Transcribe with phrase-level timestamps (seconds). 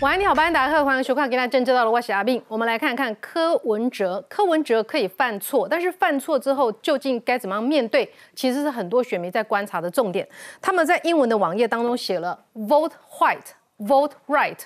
[0.00, 2.42] 晚安，你好，班达克，欢迎收看《今天政治到了》，我是阿斌。
[2.48, 10.26] 我们来看看柯文哲，柯文哲可以犯错，但是犯错之后究竟该怎么样面对，其实是很多选民在观察的重点。
[10.58, 14.56] 他们在英文的网页当中写了 “vote white”，“vote right”。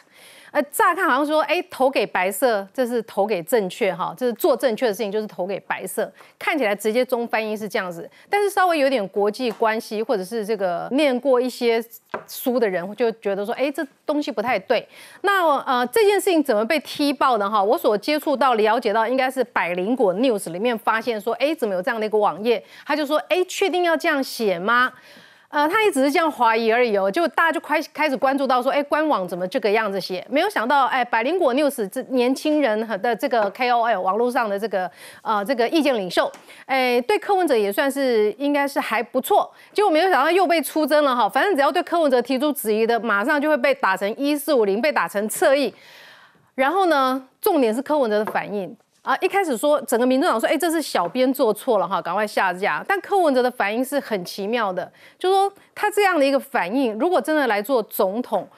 [0.55, 6.08] 呃，乍看好像说，哎，投给白色，这是投给正确哈，这是做正确的事情，就是投给白色。
[6.39, 11.85] 看起来直接中翻译是这样子，但是稍微有点国际关系，或者是这个念过一些
[12.29, 14.89] 书的人，就觉得说，哎，这东西不太对。
[15.22, 17.61] 那呃，这件事情怎么被踢爆的哈？
[17.61, 22.64] 我所接触到、了解到，应该是百灵果 news 里面发现说，哎，怎么有这样的一个网页？
[22.86, 24.93] 他就说，哎，确定要这样写吗？
[25.54, 30.26] 呃，他也只是这样怀疑而已哦，就大家就开开始关注到说，哎，官网怎么这个样子写？
[30.29, 34.91] 没有想到，哎，百灵果 news 这年轻人和的这个 KOL 网络上的这个
[35.22, 36.28] 呃这个意见领袖，
[36.67, 39.48] 哎，对柯文哲也算是应该是还不错。
[39.73, 45.73] 结果没有想到又被出征了哈，反正只要对柯文哲提出质疑的，马上就会被打成一四五零，被打成侧翼。
[46.56, 48.77] 然后呢，重点是柯文哲的反应。
[49.05, 52.83] 啊，一开始说整个民众党说，哎，这是小编做错了哈，赶快下架。
[52.88, 58.48] 但柯文哲的反应是很奇妙的，就说他这样的一个反应，如果真的来做总统，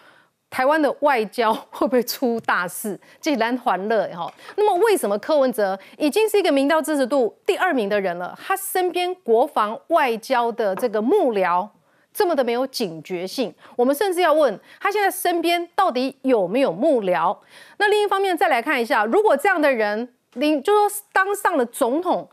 [0.49, 2.97] 台湾的外交会不会出大事？
[3.21, 11.69] 既然欢乐哈，那么为什么柯文哲已经是一个民调支持度第二名的人了，他身边国防外交的这个幕僚
[12.15, 13.53] 这么的没有警觉性？
[13.75, 17.37] 我们甚至要问他现在身边到底有没有幕僚？
[17.79, 20.13] 那另一方面再来看一下，如果这样的人。
[20.37, 22.29] 领就说当上了总统，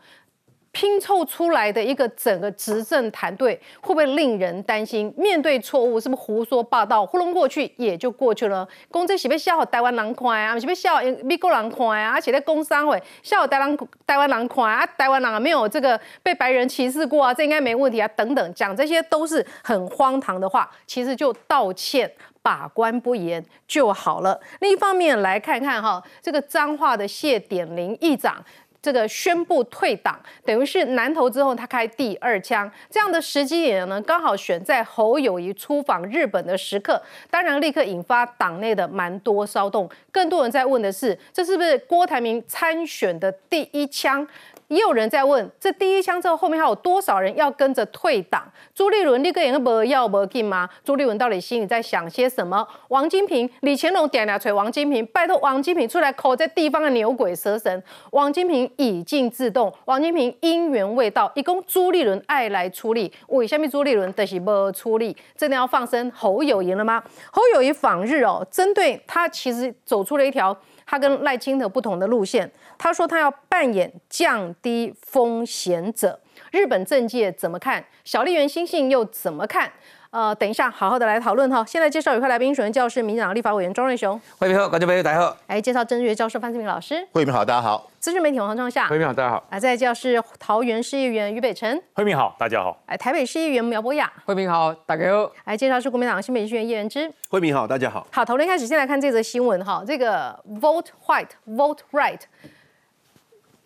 [0.74, 5.14] 拼凑出来的一个整个执政团队会不会令人担心？
[5.16, 8.68] 面对错误是不是胡说八道糊弄过去也就过去了？
[8.90, 22.12] 公这是被笑台湾人看啊，是被笑美国人看啊，而且在工商会笑台湾台湾人看啊，台湾人啊没有这个被白人歧视过啊，这应该没问题啊，等等，讲这些都是很荒唐的话，其实就道歉。
[22.44, 24.38] 把关不严就好了。
[24.60, 28.36] 另一方面来看看哈，这个彰化的谢点林议长，
[28.84, 39.90] 这个宣布退党，等于是南投之后他开第二枪，这样的时机点呢，刚好选在侯友谊出访日本的时刻，当然立刻引发党内的蛮多骚动。
[40.12, 44.28] 更多人在问的是，这是不是郭台铭参选的第一枪？
[44.74, 48.42] 也有人在问，这第一枪之后，后面还有多少人要跟着退党？
[48.74, 50.68] 朱立伦立刻也不要不进吗？
[50.82, 52.66] 朱立伦到底心里在想些什么？
[52.88, 57.80] 王金平、李乾隆点俩锤，王金平拜托王金平出来口在地方的牛鬼蛇神。
[58.10, 63.12] 王金平已经自动，王金平因缘未到，一共朱立伦爱来出力。
[63.28, 67.00] 为下面朱立伦的是不出力，真的要放生侯友谊了吗？
[67.30, 70.56] 侯友谊访日哦，针对他其实走出了一条。
[70.86, 76.18] 他跟赖清德不同的路线，他说他要扮演降低风险者。
[76.50, 77.84] 日本政界怎么看？
[78.02, 79.70] 小笠原新信又怎么看？
[80.10, 81.64] 呃，等一下好好的来讨论哈。
[81.66, 85.36] 现在介绍有块来宾，首先教是民党立法委员庄瑞雄，欢迎好，观众朋友大家好。
[85.48, 87.90] 来介绍政治学教授范志明老师，欢迎好，大家好。
[87.98, 89.44] 资深媒体黄创夏，欢迎好，大家好。
[89.50, 92.80] 来再教是桃园市议员于北辰，欢迎好，大家好。
[92.86, 95.30] 来台北市议员苗博雅，欢迎好，大家好。
[95.44, 98.06] 来介绍是国民党新北市议员叶元之，欢迎好，大家好。
[98.12, 102.20] 好，讨论开始，先来看这则新闻哈，这个 vote white，vote right，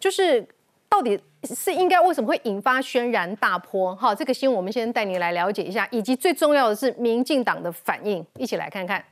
[0.01, 0.49] 就是。
[0.89, 3.95] 到底是应该为什么会引发轩然大波？
[3.95, 9.05] 哈，这个新闻我们先带你来了解一下，以及最重要的是民进党的反应，一起来看看。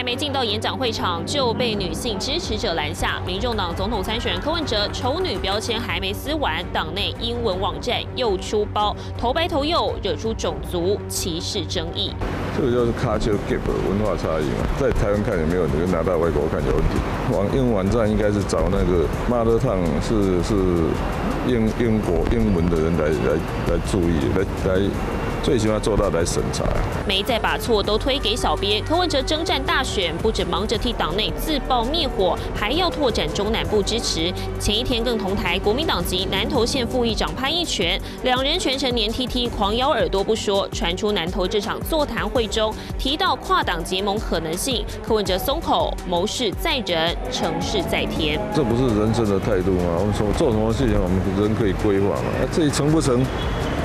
[0.00, 3.20] 还没进到演讲会场就被女性支持者拦下。
[3.26, 12.12] 民众党总统参选柯文哲丑女标签还没撕完，党内英文网站又出包，头白投右，惹出种族歧视争议。
[12.56, 16.96] 这个就是 culture gap 文化差异嘛，在台湾看也没有问题，拿到外国看有问题。
[17.30, 20.54] 网英文网站应该是找那个 mother tongue 是是
[21.46, 23.36] 英英国英文的人来来
[23.68, 24.80] 来注意来来。
[25.42, 26.64] 最喜欢做到来审查，
[27.06, 28.82] 没再把错都推给小编。
[28.84, 34.32] 柯文哲征战大选，不止忙着替党内自爆灭火，还要拓展中南部支持。
[34.58, 48.38] 前一天更同台国民党籍南投县副议长潘义全，两人全程连 T T 狂咬耳朵不说，传出南投这场座谈会中提到跨党结盟可能性，柯文哲松口，谋事在人，成事在天。
[48.54, 49.96] 这不是人生的态度吗？
[49.98, 52.30] 我们说做什么事情，我们人可以规划嘛？
[52.40, 53.24] 那自己成不成？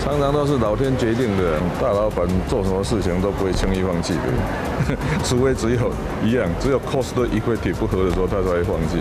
[0.06, 5.92] 常常都是老天决定的，大老板做什么事情都不会轻易放弃的， 除非只有
[6.24, 9.00] 一样，只有 cost equity 不合的时候，他才会放弃。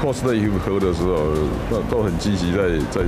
[0.00, 1.26] cost equity 合的时候，
[1.70, 3.02] 那都很积极在在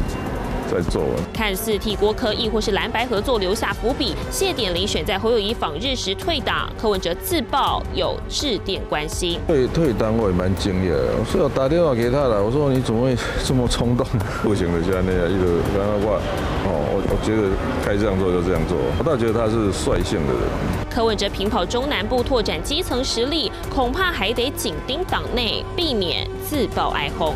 [0.72, 1.10] 再做完。
[1.32, 9.38] 看似替郭科亦或是蓝白合作留下伏笔，谢点林选在侯友谊访日时退党，柯文哲自曝有致电关心。
[9.46, 14.06] 退退党我也蛮惊讶的，所以我打电话给他了，我说你怎么会这么冲动？
[14.42, 16.20] 不行的，现在那样一路然后话，
[16.64, 17.48] 哦，我我觉得
[17.84, 20.42] 该这样做就这样做，我倒觉得他是率性的人。
[20.90, 27.34] 柯文哲平跑中南部拓展基层实力，恐怕还得紧盯党内，避免自曝挨轰。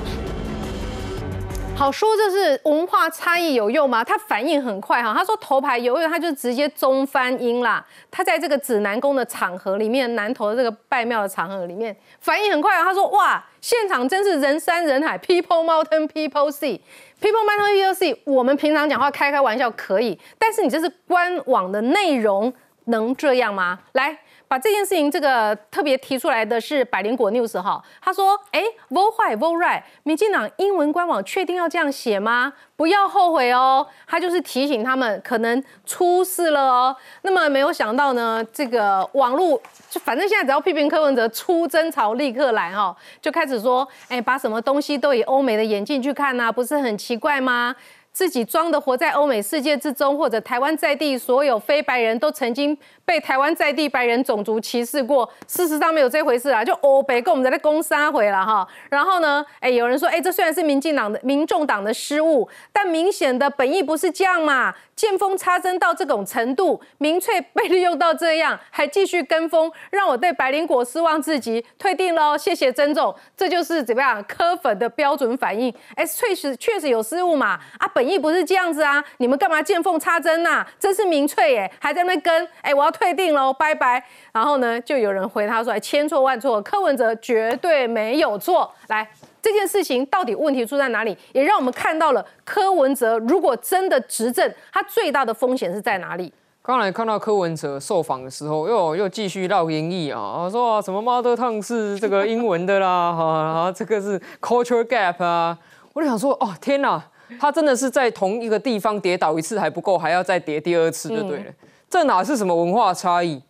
[1.78, 4.02] 好说这是文化差异有用吗？
[4.02, 7.84] 他反应很快哈，他说头牌有用，他就直接中翻英啦。
[8.10, 12.82] 他在这个指南宫的场合里面，南投的这个拜庙的场合里面，反应很快啊。
[12.82, 18.18] 他说哇，现场真是人山人海，People Mountain People Sea，People Mountain People Sea。
[18.24, 22.50] 我们平常讲话开开玩笑可以，但是你这是官网的内容，
[22.86, 23.78] 能这样吗？
[23.92, 24.18] 来。
[24.48, 32.52] 把这件事情这个特别提出来的是百灵果 news 哈，他说，哎，vote 坏 vote right，民进党英文官网确定要这样写吗？
[32.76, 36.94] 不要后悔哦，他就是提醒他们可能出事了哦。
[37.22, 47.74] 那么没有想到呢，这个网络就反正现在只要批评柯文哲出征潮立刻来哈，就开始说，哎，把什么东西都以欧美的眼镜去看呐，不是很奇怪吗？
[48.16, 52.74] 自己装的活在欧美世界之中，或者台湾在地所有非白人都曾经
[53.04, 58.66] 被台湾在地白人种族歧视过，事实上没有这回事啊，就欧北跟我们在那攻杀回了哈。
[58.88, 64.74] 然后呢，哎，有人说，哎，这虽然是民进党的民众党的失误，但明显的本意不是这样嘛。
[64.96, 73.14] 见风插针到这种程度，民粹被利用到这样，还继续跟风，让我对白灵果失望至极，退订喽，谢谢曾总。
[73.36, 75.70] 这就是怎么样磕粉的标准反应。
[75.94, 80.66] 哎，确实确实有失误嘛，啊，本意不是这样子啊，你们干嘛见缝插针呐？
[80.78, 84.04] 真是民粹耶，还在那跟，哎，我要退订喽，拜拜。
[84.32, 88.70] 然后呢，就有人回他说，千错万错，柯文哲绝对没有错。
[88.88, 89.08] 来。
[89.42, 91.16] 这件事情到底问题出在哪里？
[91.30, 96.34] 也让我们看到了柯文哲如果真的执政，他最大的风险是在哪里？
[96.62, 105.56] 刚才看到柯文哲受访的时候，又又继续绕英译啊，说什么 mother tongue 是这个英文的啦，哈，这个是 culture gap 啊，
[105.92, 107.00] 我就想说，哦天哪，
[107.38, 111.44] 他真的是在同一个地方跌倒一次还不够，还要再跌第二次就对了，
[111.88, 113.42] 这哪是什么文化差异？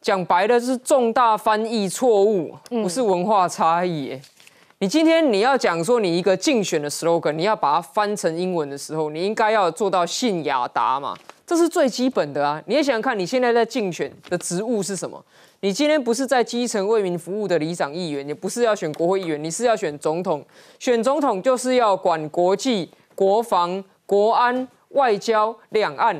[0.00, 4.18] 讲白了是重大翻译错误，不是文化差异。
[4.78, 11.14] 你今天你要讲说你一个竞选的 slogan，你要把它翻成英文的时候，你应该要做到信雅达嘛，
[11.46, 12.62] 这是最基本的啊。
[12.64, 15.22] 你也想想看，你现在在竞选的职务是什么？
[15.60, 20.42] 你今天不是在基层为民服务的里长议员，也不是要选国会议员，你是要选总统。
[20.78, 26.16] 选总统就是要管国际、国防、国安、外交、两岸，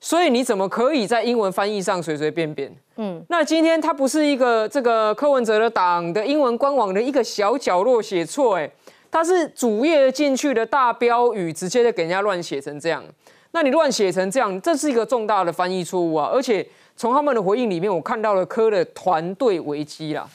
[0.00, 2.74] 所以你怎么可以在英文翻译上随随便便？
[2.96, 8.70] 嗯，那今天他不是一个这个柯文哲的党的英文官网的一个小角落写错，哎，
[9.10, 13.04] 他是主页进去的大标语，直接就给人家乱写成这样。
[13.50, 16.30] 那你乱写成这样，这是一个重大的翻译错误啊！
[16.32, 16.66] 而且
[16.96, 20.26] 从他们的回应里面，我看到了柯的团队危机啦。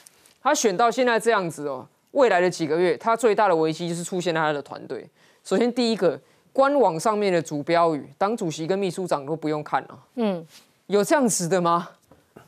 [0.43, 5.03] 他选到现在这样子哦，未来的几个月，他最大的危机就是出现在他的团队。
[5.43, 6.19] 首先第一个，
[6.51, 9.99] 官网上面的主标语，党主席跟秘书长都不用看了。
[10.15, 10.45] 嗯，
[10.87, 11.89] 有这样子的吗？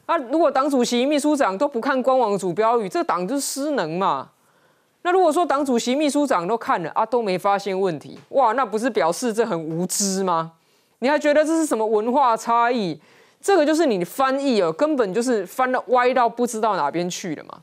[0.06, 4.30] 啊，如果党主席、秘书长都不看官网主标语，这党就是失能嘛。
[5.02, 10.54] 那如果说党主席、秘书长都看了啊，都没发现问题，哇，那不是表示这很无知吗？
[11.00, 13.00] 你还觉得这是什么文化差异？
[13.42, 17.60] 这个就是你翻译哦，根本就是翻的歪到不知道哪边去了嘛。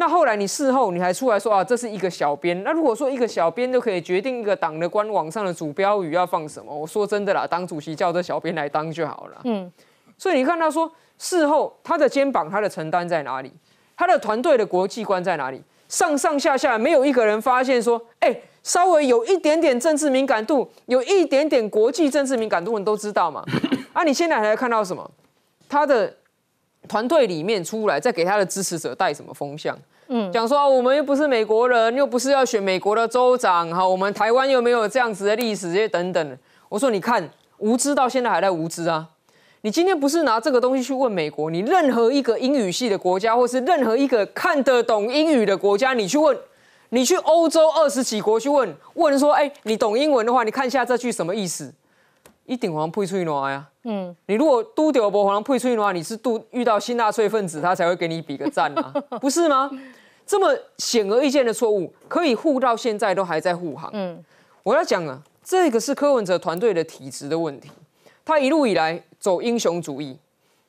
[0.00, 2.64] 那后来你事后你还出来说啊，这是一个小编。
[2.64, 9.40] 那如果说一个小编就可以决定一个党的官网上的主标语要放什么，我说真的啦，党主席叫这小编来当就好了。
[9.44, 9.70] 嗯，
[10.16, 10.90] 所以你看他说。
[11.22, 13.52] 事后，他的肩膀、他的承担在哪里？
[13.94, 15.62] 他的团队的国际观在哪里？
[15.86, 23.44] 上上下下没有一个人发现说，哎，稍微有一点点政治敏感度，有一点点国际政治敏感度，你都知道嘛？
[23.92, 25.10] 啊，你现在还看到什么？
[25.68, 26.10] 他的
[26.88, 29.78] 团队里面出来，在给他的支持者带什么风向？
[30.12, 36.38] 嗯，讲说我们又不是美国人，又不是要选美国的州长，哈，我们台湾又没有这样子的历史，这些等等。
[36.68, 39.06] 我说，你看，无知到现在还在无知啊。
[39.60, 46.36] 你今天不是拿这个东西去问美国，你任何一个英语系的国家，或是任何一个看得懂英语的国家，你去问，
[46.88, 51.72] 你去欧洲二十几国去问，问说，哎，你懂英文的话，你看一下这句什么意思？
[52.46, 53.64] 一定黄配翠暖呀。
[53.84, 59.70] 嗯，你如果都丢不黄配翠暖，你是都遇到新纳粹分子，他才会给你比个赞啊， 不是吗？
[60.30, 63.90] 这么显而易见的错误，可以护到现在都还在护航。
[63.92, 64.24] 嗯，
[64.62, 67.68] 我要讲啊，这个是柯文哲团队的体质的问题。
[68.24, 70.16] 他一路以来走英雄主义，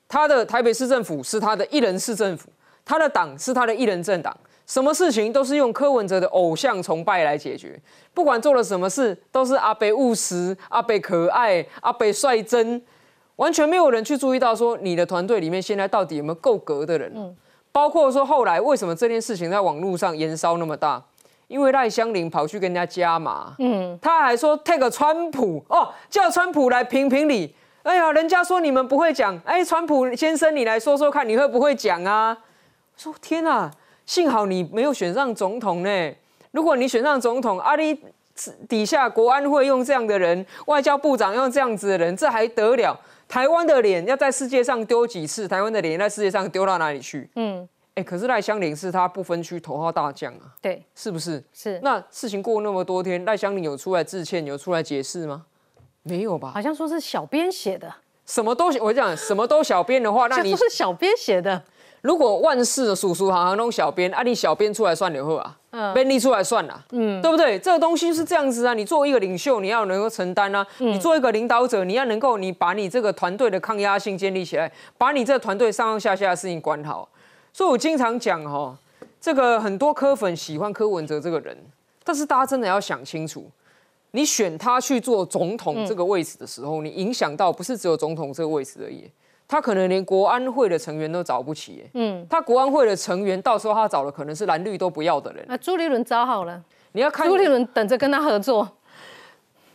[0.08, 2.50] 他的台北市政府是他的一人市政府，
[2.84, 7.80] 他的党是他的一人政党，什么事情都是用柯文哲的偶像崇拜来解决，
[8.16, 12.82] 不管做了什么事，都是阿北务实、阿北可爱、阿北率真，
[13.36, 17.12] 完全没有人去注意到说你的团队里面现在到底有没有够格的人。
[17.16, 17.36] 嗯，
[17.72, 21.02] 包括说后来为什么这件事情在网络上延烧那么大，
[21.48, 27.56] 因为赖香林跑去跟人家加码，嗯，他还说 take 川普哦，叫川普来评评理。
[27.84, 32.38] 哎呀，人家说你们不会讲，哎，川普先生你来说说看，你会不会讲啊？
[32.96, 33.72] 说天哪！
[34.06, 36.14] 幸好你没有选上总统呢。
[36.52, 37.98] 如果你选上总统，阿里
[38.68, 43.00] 底下国安会用这样的人，外交部长用这样子的人，这还得了？
[43.32, 45.48] 台湾的脸要在世界上丢几次？
[45.48, 47.30] 台湾的脸在世界上丢到哪里去？
[47.38, 50.54] 嗯，哎，可是赖香林是他不分区头号大将啊。
[50.62, 51.42] 对，是不是？
[51.54, 51.80] 是。
[51.82, 55.46] 那事情过那么多天，赖香林有出来致歉，有出来解释吗？
[56.04, 56.52] 没有吧？
[56.54, 57.90] 好像说是小编写的。
[58.26, 61.64] 什么都我讲什么都小编的话，那你是小编写的。
[62.02, 67.60] 如果万事的叔叔行行弄小编，啊，你小编出来算了后啊，嗯，编辑出来算了，嗯，对不对？
[67.60, 77.08] 这个东西是这样子啊，你作为一个领袖，你要能够承担啊，你做一个领导者，你要能够你把你这个团队的抗压性建立起来，把你这个团队上上下下的事情管好。
[77.54, 78.76] 所以我经常讲哈，
[79.20, 81.56] 这个很多科粉喜欢柯文哲这个人，
[82.04, 83.46] 但是大家真的要想清楚，
[84.10, 89.08] 你选他去做总统这个位置的时候，你影响到不是只有总统这个位置而已。
[89.52, 95.44] 他可能连国安会的成员都找不起，嗯，他国安会的成员到时候他找的可能是蓝绿都不要的人。
[95.46, 98.66] 那朱立伦找好了，你要看朱立伦等着跟他合作。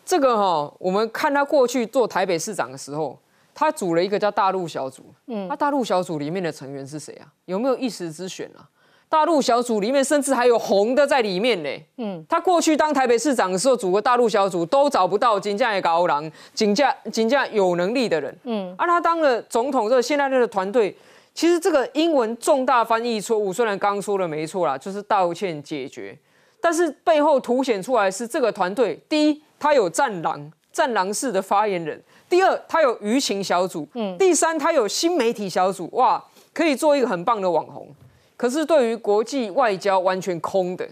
[0.03, 3.19] 这个哈，我们看他过去做台北市长的时候，
[3.53, 7.29] 他组了一个叫大陆小组，嗯，那大陆小组里面的成员是谁啊？
[7.45, 8.65] 有没有一时之选啊？
[9.09, 11.71] 大陆小组里面甚至还有红的在里面呢。
[11.99, 18.37] 嗯，他过去当台北市长的时候组个大陆小组，都找不到金价也高狼、金价金价有能力的人。
[18.45, 20.95] 嗯，而他当了总统之后，现在这个团队，
[21.33, 26.19] 其实这个英文重大翻译错误，虽然刚刚说的没错啦，就是道歉解决，
[26.61, 31.97] 但是背后凸显出来是这个团队：第一，他有战狼、战狼式的发言人；
[32.29, 35.89] 第二，他有舆情小组；嗯，第三，他有新媒体小组。
[35.93, 36.23] 哇，
[36.53, 37.87] 可以做一个很棒的网红。
[38.37, 40.87] 可是对于国际外交完全空的，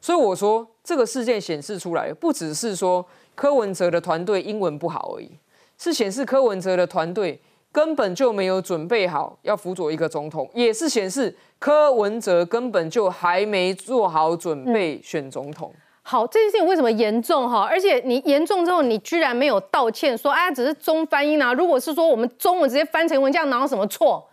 [0.00, 3.04] 所以我说这个事件显示出来，不只是说
[3.34, 5.30] 柯文哲的团队英文不好而已，
[5.76, 7.40] 是显示柯文哲的团队
[7.72, 15.72] 根本就没有准备好要辅佐一个总统，也是显示柯文哲根本就还没做好准备选总统。
[16.02, 17.68] 好，这件事情为什么严重哈？
[17.70, 21.52] 而且你严重之后，你居然没有道歉，说哎，只是中翻译啊。
[21.52, 24.26] 如果是说我们中文直接翻成文，这样哪有什么错？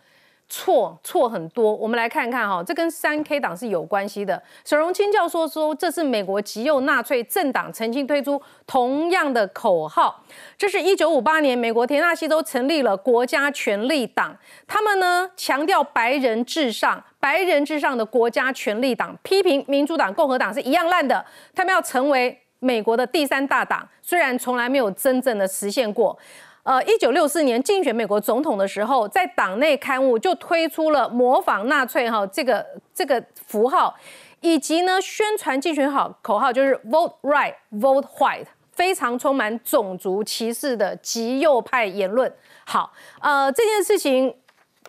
[0.48, 4.40] 错错很多，我们来看看哈，这跟三 K 党是有关系的。
[4.64, 10.24] 沈荣清教授说，这是美国极右纳粹政党曾经推出同样的口号。
[10.56, 14.36] 这是一九五八年，美国田纳西州成立了国家权力党，
[14.68, 21.24] 他们呢强调白人至上，白人至上的国家权力党，批评民主党、共和党是一样烂的，
[21.56, 26.16] 他们要成为美国的第三大党，虽然从来没有真正的实现过。
[26.66, 33.94] 呃，一九六四年竞选美国总统的时候，在党内刊物就推出了模仿纳粹哈这个这个符号，
[34.40, 42.34] 以及呢宣传竞选好口号就是 Vote Right, Vote White，非常充满种族歧视的极右派言论。
[42.64, 44.34] 好，呃，这件事情。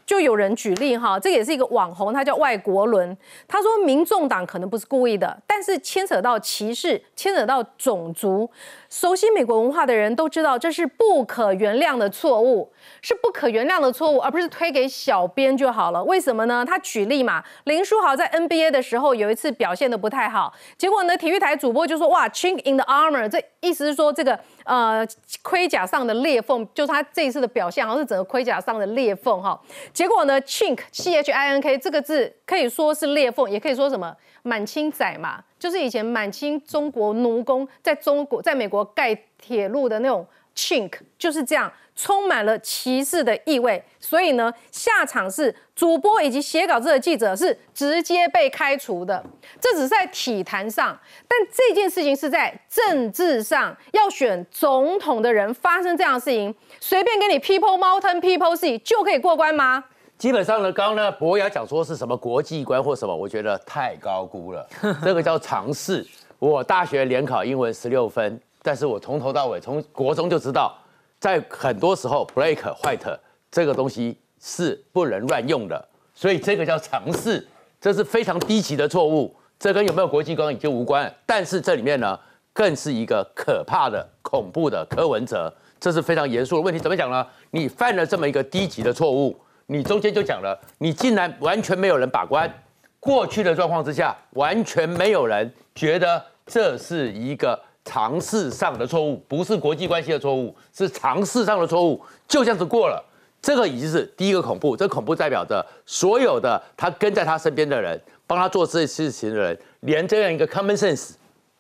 [0.08, 3.16] 就有人举例哈，这也是一个网红，他叫外国伦。
[3.46, 8.50] 他说，民众党可能不是故意的，但是牵扯到歧视，牵扯到种族，
[8.90, 12.72] 熟悉美国文化的人都知道，这是不可原谅的错误，
[13.02, 16.02] 是不可原谅的错误，而不是推给小编就好了。
[16.06, 16.64] 为什么呢？
[16.66, 24.40] 他举例嘛，林书豪在 NBA 的时候有一次表现的不太好，结果呢，体育台主播就说，哇，chink in the armor，这意思是说这个。
[24.68, 25.08] 呃，
[25.42, 29.58] 盔甲上的裂缝，就是他这一次的表现，好像是整个盔甲上的裂缝哈。
[29.94, 41.72] 结果呢，chink c h i n k 这个字可以说是裂缝，也可以说什么满清仔嘛，就是以前满清中国奴工在中国在美国盖铁路的那种 chink，就是这样。
[42.00, 49.26] 充满了歧视的意味，所以呢，下场是主播以及写稿子的记者是直接被开除的。
[49.60, 50.96] 这只是在体坛上，
[51.28, 59.84] 但这件事情是在政治上，要选总统的人发生这样的事情，随便给你 people mountain people sea 就可以过关吗？
[60.20, 64.70] 基本上呢，刚刚呢，博雅讲说是什么国际观或什么，我觉得太高估了。
[65.04, 66.06] 这个叫尝试。
[66.40, 70.78] 我大学联考英文十六分，但是我从头到尾从国中就知道。
[71.22, 73.18] 在很多时候，break white
[73.50, 77.48] 这个东西是不能乱用的，所以这个叫尝试，
[77.80, 79.34] 这是非常低级的错误。
[79.58, 82.20] 这跟有没有国际观已经无关，但是这里面呢，
[82.52, 86.78] 更是一个可怕的、恐怖的柯文哲，这是非常严肃的问题。
[86.78, 87.26] 怎么讲呢？
[87.52, 89.34] 你犯了这么一个低级的错误，
[89.68, 92.54] 你中间就讲了，你竟然完全没有人把关。
[93.00, 103.02] 过去的状况之下，完全没有人觉得这是一个常识上的错误，不是国际关系的错误，是常识上的错误，就这样子过了。
[103.42, 111.12] 这个已经是第一个恐怖，这恐怖代表着所有的他跟在他身边的人，帮他做这些事情的人，连这样一个 common sense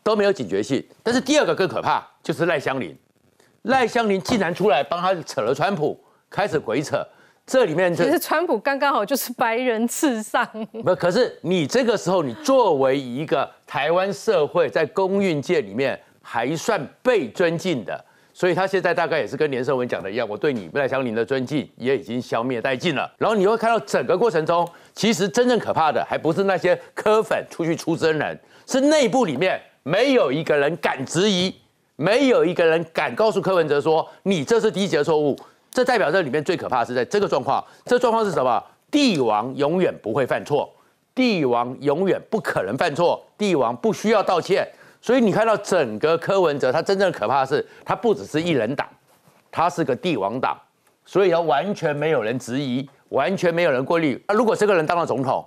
[0.03, 0.85] 都没有警觉性。
[1.01, 2.97] 但是第二个更可怕，就是赖香林，
[3.61, 5.97] 赖香林竟然出来帮他扯了川普，
[6.29, 6.97] 开始鬼扯。
[7.45, 10.45] 这里面其实川普刚刚好就是白人至上。
[10.83, 15.97] 不，可是你这个时候，你作为一个台湾社会在公运界里面
[16.29, 18.03] 还算被尊敬的，
[18.33, 23.09] 所以他现在大概也是跟连胜文讲的一样，我对你赖香林的尊敬也已经消灭殆尽了。
[23.17, 31.55] 然后你会看到整个过程中，其实真正可怕的还不是那些科粉出去出真人，是内部里面没有一个人敢质疑，
[31.95, 35.33] 没有一个人敢告诉柯文哲说你这是低级的错误。
[35.71, 38.61] 这代表这里面最可怕的是在这个状况，这状况是什么？
[38.91, 40.69] 帝王永远不会犯错，
[41.15, 44.67] 帝王永远不可能犯错，帝王不需要道歉。
[45.01, 48.87] 所以你看到整个柯文哲，他真正可怕的是，他不只是一人党，
[49.51, 50.57] 他是个帝王党，
[51.05, 54.21] 所以他完全没有人质疑，完全没有人过滤。
[54.27, 55.45] 那如果这个人当了总统，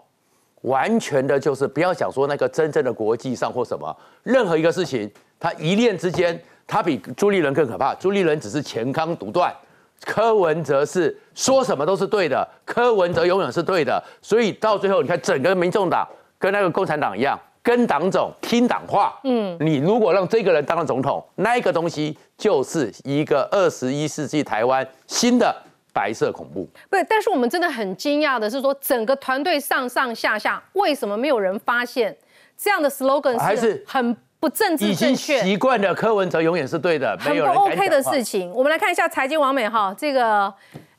[0.63, 7.95] 完全的就是不要想说那个真正的国际上或什么，任何一个事情，他一念之间，他比朱立伦更可怕。
[7.95, 9.55] 朱立伦只是前康独断。
[10.03, 19.19] 柯文哲是说什么都是对的，柯文哲永远是对的，所以到最后你看整个民众党跟那个共产党一样，跟党总听党话。
[19.25, 25.55] 嗯，你如果让这个人当了总统，那一个东西就是一个二十一世纪台湾新的
[25.93, 26.69] 白色恐怖。
[26.89, 32.17] 不，但是我们真的很惊讶的是说，整个团队上上下下为什么没有人发现
[32.57, 34.17] 这样的 slogan 还是很。
[34.41, 38.51] 不政治正确，习惯的柯文哲永远是对的，很不 OK 的事情。
[38.53, 40.51] 我们来看一下财经王美哈，这个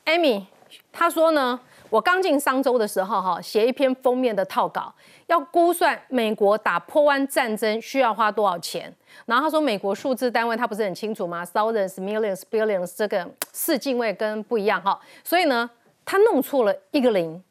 [0.06, 0.44] Amy
[0.92, 1.60] 他说呢，
[1.92, 4.92] 我刚进商周的时候哈，写一篇封面的套稿，
[5.28, 8.92] 要估算美国打破湾战争需要花多少钱。
[9.26, 15.70] 然后他说美国数字单位他不是很清楚吗？Thousands, millions, billions 这个四进位跟不一样哈，所以呢，
[16.04, 17.44] 他弄错了一个零，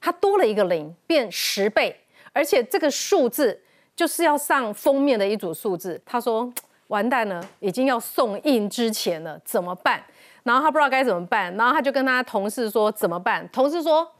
[0.00, 2.00] 他多了一个零，变十倍，
[2.32, 3.60] 而且这个数字。
[3.98, 6.48] 就是要上封面的一组数字，他说
[6.86, 10.00] 完蛋了，已经要送印之前了，怎么办？
[10.48, 13.46] 然后他不知道该怎么办，然后他就跟他同事说怎么办？
[13.52, 14.10] 同事说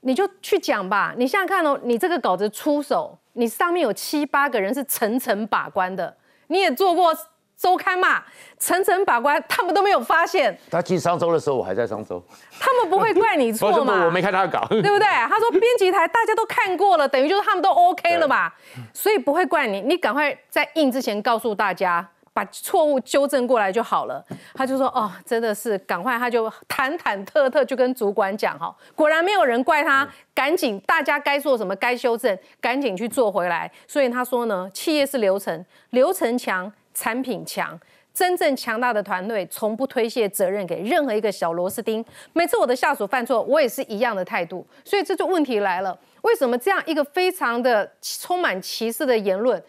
[0.00, 6.14] 你就去讲吧，你现在看哦，你这个稿子出手，你上面有七八个人是层层把关的，
[6.48, 7.16] 你也做过。
[7.60, 8.22] 周刊嘛，
[8.56, 10.56] 层层把关，他们都没有发现。
[10.70, 12.22] 他进商周的时候，我还在商周。
[12.60, 14.04] 他们不会怪你错嘛？
[14.06, 15.00] 我没看他的稿，对不对？
[15.28, 18.52] 他说编辑台大家都看过了，等于就是他们都 OK 了嘛，
[18.94, 19.80] 所以不会怪你。
[19.80, 24.24] 你赶快在印之前告诉大家，把错误纠正过来就好了。
[24.54, 33.68] 他就说哦，真的是赶快，他就忐忐忑忑就跟主管讲哈，果然没有人怪他，赶紧大家该做什么该修正，赶紧去做回来。
[33.88, 36.72] 所以他说呢，企业是流程，流程强。
[36.94, 37.78] 产品强，
[38.12, 42.04] 真正强大的团队从不推卸责任给任何一个小螺丝钉。
[42.32, 44.66] 每次我的下属犯错，我也是一样的态度。
[44.84, 49.62] 所以这就问题来了：为什么这样一个非常的充满歧视的言论，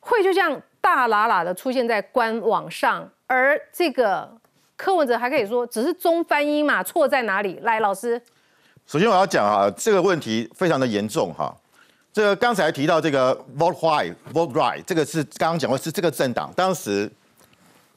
[0.00, 3.08] 会就这样大喇喇的出现在官网上？
[3.26, 4.30] 而这个
[4.76, 6.82] 柯文哲还可以说只是中翻英嘛？
[6.82, 7.58] 错在哪里？
[7.62, 8.20] 来，老师，
[8.84, 11.56] 首先我要讲啊，这个问题非常的严重哈。
[12.12, 17.10] 这个刚才提到这个 vote right vote right，这个是刚刚讲过是这个政党，当时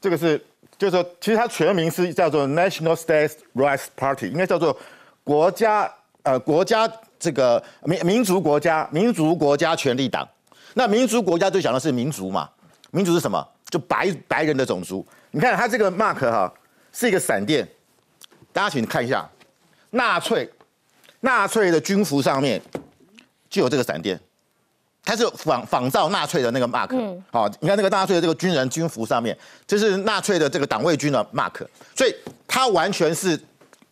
[0.00, 0.42] 这个是
[0.78, 4.74] 就是说，其实它全名是叫做 National States Rights Party，应该叫做
[5.22, 10.26] 国家呃国家这个民民族国家民族国家权力党。
[10.74, 12.48] 那民族国家就讲的是民族嘛，
[12.90, 13.46] 民主是什么？
[13.68, 15.06] 就白白人的种族。
[15.30, 16.52] 你看他这个 mark 哈
[16.92, 17.66] 是一个闪电，
[18.52, 19.28] 大家请看一下，
[19.90, 20.50] 纳粹。
[21.20, 22.60] 纳粹的军服上面。
[23.48, 24.20] 就有这个闪电，
[25.04, 26.90] 它是仿仿造纳粹的那个 mark，
[27.30, 29.34] 好，你看那个纳粹的这个军人军服上面，
[29.66, 32.14] 这是纳粹的这个党卫军的 mark，所以
[32.46, 33.40] 它完全是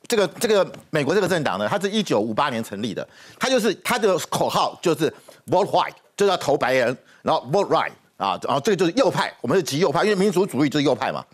[0.09, 5.09] 这个这个美国这个政党呢，它是一九五八年成立的，它就是它的口号就是
[5.47, 11.25] vote white，就是要投白人，然后 vote right 啊，然后这个就是右派，我们是极右派，因为民族主义就是右派嘛，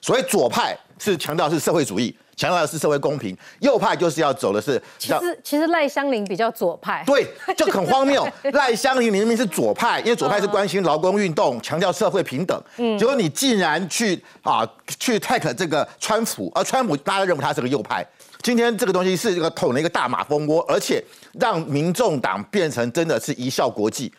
[0.00, 2.16] 所谓左派是强调是社会主义。
[2.36, 4.82] 强调的是社会公平，右派就是要走的是。
[4.98, 7.04] 其实其实赖香林比较左派。
[7.06, 8.26] 对，就很荒谬。
[8.54, 12.58] 赖香林明明是左派，因为左派是关心劳工运动，强调社会平等。
[12.78, 12.98] 嗯。
[12.98, 14.66] 结果你竟然去啊
[14.98, 18.02] 去 take 这个川普，而川普大家认为他是个右派。
[18.40, 21.04] 今天这个东西是一个捅了一个大马蜂窝，而且
[21.38, 24.10] 让民众党变成真的是一笑国际。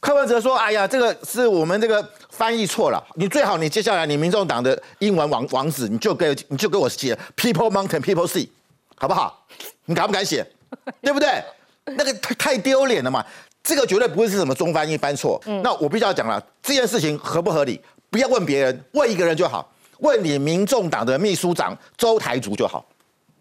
[0.00, 3.02] 柯文哲说：“哎呀，这个是我们这个翻译错了。
[3.16, 8.48] 你最好你接下来你民众党的英文网网址，你就给你就给我写 People Mountain People Sea，
[8.96, 9.46] 好不好？
[9.84, 10.44] 你敢不敢写？
[11.02, 11.42] 对不对？
[11.84, 13.24] 那个太太丢脸了嘛！
[13.62, 15.38] 这个绝对不会是什么中翻译翻错。
[15.62, 22.82] 那我必须要讲了，这件事情合不合理，不要问别人，问一个人就好，问你民众党的秘书长周台竹就好，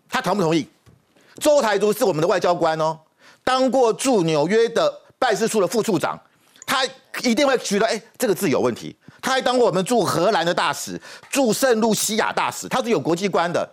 [0.10, 0.68] 他同不同意？
[1.40, 3.00] 周台竹是我们的外交官哦，
[3.46, 6.20] 当过驻纽约的办事处的副处长，
[6.70, 6.86] 他
[7.24, 8.96] 一定会觉得，哎，这个字有问题。
[9.20, 11.02] 他还当我们驻荷兰的大使，
[11.32, 13.68] 驻圣露西亚大使，他是有国际观的。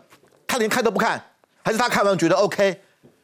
[0.46, 1.22] 他连看都不看，
[1.62, 2.80] 还是他看完觉得 OK？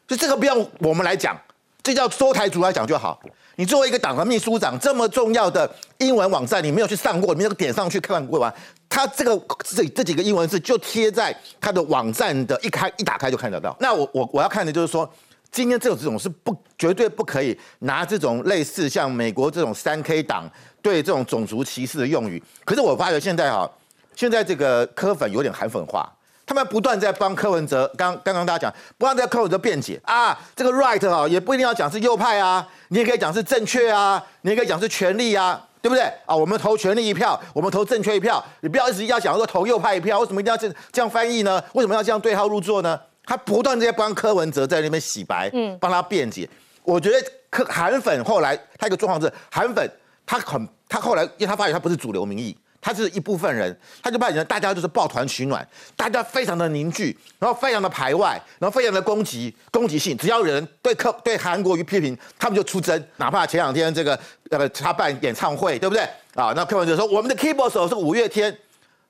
[0.06, 1.34] 就这个不用我们来讲，
[1.82, 3.18] 这叫周台主来讲就好。
[3.56, 8.52] 你作为一个党的秘书长，这么重要的英文网站，你没有去上过，你没有点上去看过吗？
[8.88, 13.74] 他这个这这几个英文字就贴在他的网站的一开一打开就看得到。
[13.80, 15.08] 那我我我要看的就是说，
[15.52, 22.42] 今天这种这种是不绝对不可以拿这种类似像美国这种三 K 党对这种种族歧视的用语。
[22.64, 23.70] 可是我发觉现在哈，
[24.16, 26.10] 现在这个科粉有点韩粉化。
[26.44, 36.34] 他们不断在帮柯文哲，刚刚刚大家讲，不断在柯文哲辩解啊，这个 right 啊，也不一定要讲是右派啊，你也可以讲是正确啊，你也可以讲是权利啊，对不对啊？
[36.34, 41.62] 我们投权利一票，我们投正确一票，你不要一直要讲说投右派一票，为什么一定要这这样翻译呢？
[41.74, 42.98] 为什么要这样对号入座呢？
[43.24, 46.48] 他不断在帮柯文哲在那边洗白，嗯，帮他辩解。
[46.82, 49.90] 我觉得柯韩粉后来他一个状况是，韩粉
[50.26, 52.56] 他很他后来因为他发现他不是主流民意。
[52.84, 63.00] 他是一部分人，他就发现大家就是抱团取暖，大家非常的凝聚，然后非常的排外，然后非常的攻击攻击性，只要有人对客对韩国瑜批评，他们就出征。
[63.18, 64.18] 哪怕前两天这个
[64.50, 66.02] 呃他办演唱会，对不对
[66.34, 66.52] 啊？
[66.56, 68.52] 那柯文哲说我们的 keyboard 手是五月天，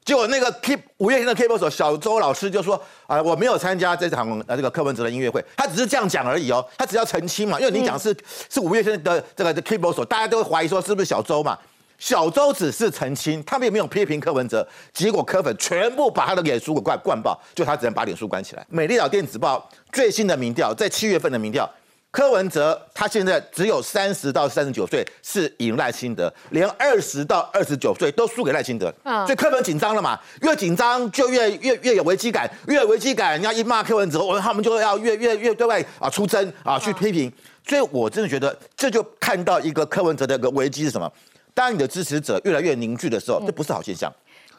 [0.05, 8.17] 结果那个 key 五月天的 keyboard 手小周老师就说啊我没有参加这场呃这个柯文哲的音乐会，他只是这样讲而已哦，他只要澄清嘛，因为你讲是
[8.51, 11.59] 是五月天的这个 keyboard 手，大家都会怀疑说是不是小周嘛。
[11.99, 18.67] 小周只是澄清，他们也没有批评柯文哲，结果柯粉全部把他的脸书给灌灌爆，就他只能把脸书关起来。
[18.69, 21.65] 美丽岛电子报最新的民调，在七月份的民调，
[22.13, 37.33] 柯文哲他现在只有三十到三十九岁是赢赖清德，连二十到二十九岁都输给赖清德，所以柯文紧张了嘛，越紧张就越越越有危机感，越有危机感，人家一骂柯文哲，我们他们就要越越越对外啊出征啊去批评，
[37.67, 41.11] 所以我真的觉得这就看到一个柯文哲的一个危机是什么？
[41.55, 44.11] 当你的支持者越来越凝聚的时候，这不是好现象；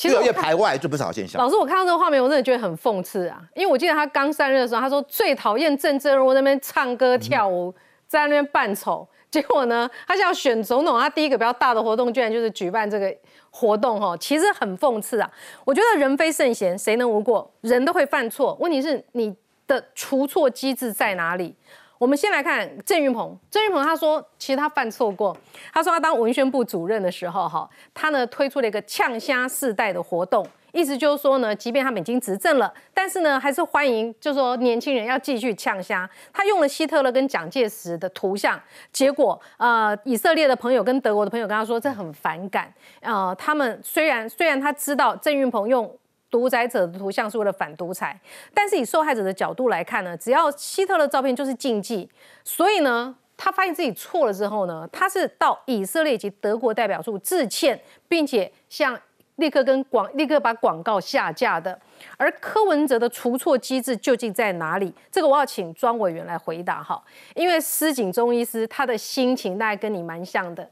[0.04, 1.42] 越来越排外，这不是好现象。
[1.42, 3.42] 老师，我看到这个画面，我真的觉得很讽刺啊！
[3.56, 7.74] 因为我记得他刚上任的时候，他说最讨厌政治人物那边唱歌跳舞，
[8.08, 9.08] 在那边扮丑。
[9.32, 13.12] 结果呢，他想要选总统，他第一个比较大的活动，居然就是举办这个
[13.50, 15.28] 活动，哈，其实很讽刺啊！
[15.66, 17.52] 我觉得人非圣贤，谁能无过？
[17.62, 21.56] 人都会犯错，问题是你的除错机制在哪里？
[22.04, 23.40] 我们先来看郑云鹏。
[23.50, 25.34] 郑云鹏他说，其实他犯错过。
[25.72, 36.10] 他说他当文宣部主任的时候，哈，他呢推出了一个呛虾世代的活动，意思就是说呢，即便他们已经执政了，但是呢，还是欢迎，就是说年轻人要继续呛虾。
[36.34, 38.62] 他用了希特勒跟蒋介石的图像，
[38.92, 42.70] 结果呃，以色列的朋友跟德国的朋友跟他说，这很反感。
[43.00, 45.90] 呃，他们虽然虽然他知道郑云鹏用。
[46.34, 48.20] 独裁者的图像是为了反独裁，
[48.56, 52.10] 但是以受害者的角度来看呢，只要希特勒照片就是禁忌。
[52.44, 59.00] 所以呢，他发现自己错了之后呢，他是到以色列及德国代表处致歉，并且向
[59.36, 61.80] 立刻跟广立刻把广告下架的。
[62.18, 64.92] 而柯文哲的除错机制究竟在哪里？
[65.12, 67.00] 这个我要请庄委员来回答哈。
[67.36, 70.68] 因为施景中医师他的心情大概跟你蛮像的。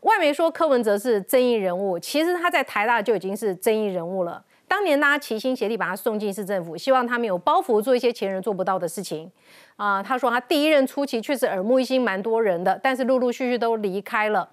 [0.00, 4.42] 外媒说柯文哲是争议人物，其实他在台大就已经是争议人物了。
[4.72, 9.30] 当年大家齐心协力把他送进市政府，希望他们有包袱做一些前人做不到的事情。
[9.76, 14.48] 啊，他说他第一任初期确实耳目一新，蛮多人的，但是陆陆续续都离开了。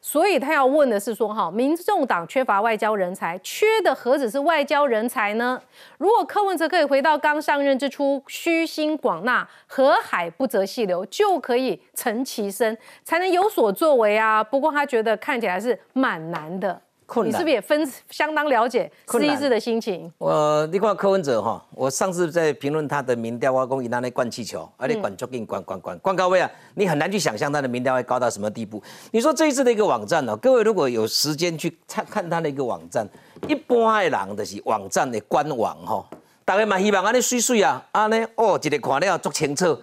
[0.00, 5.62] 所以他要问的是说，哈，民众党缺乏外交人才，缺的何止是外交人才呢？
[5.98, 14.42] 如果柯文哲可以回到刚上任之初，虚心广纳，河海不择细流，就可以成其身，才能有所作为啊。
[14.42, 16.82] 不过他觉得看起来是蛮难的。
[17.24, 20.10] 你是不是也分相当了解施一志的心情？
[20.18, 28.82] 我你看柯文哲哈，我上次在评论他的民调，我讲以那里灌气球，而且灌足给你灌灌灌灌高位啊，你很难去想象他的民调会高到什么地步。
[29.10, 33.06] 你说这一次的一个网站呢，各位如果有时间去看看他的一个网站，
[33.48, 36.04] 一般的人就是网站的官网哈，
[36.44, 39.76] 大家嘛希望安尼水水啊，安尼哦，一个看了足清楚。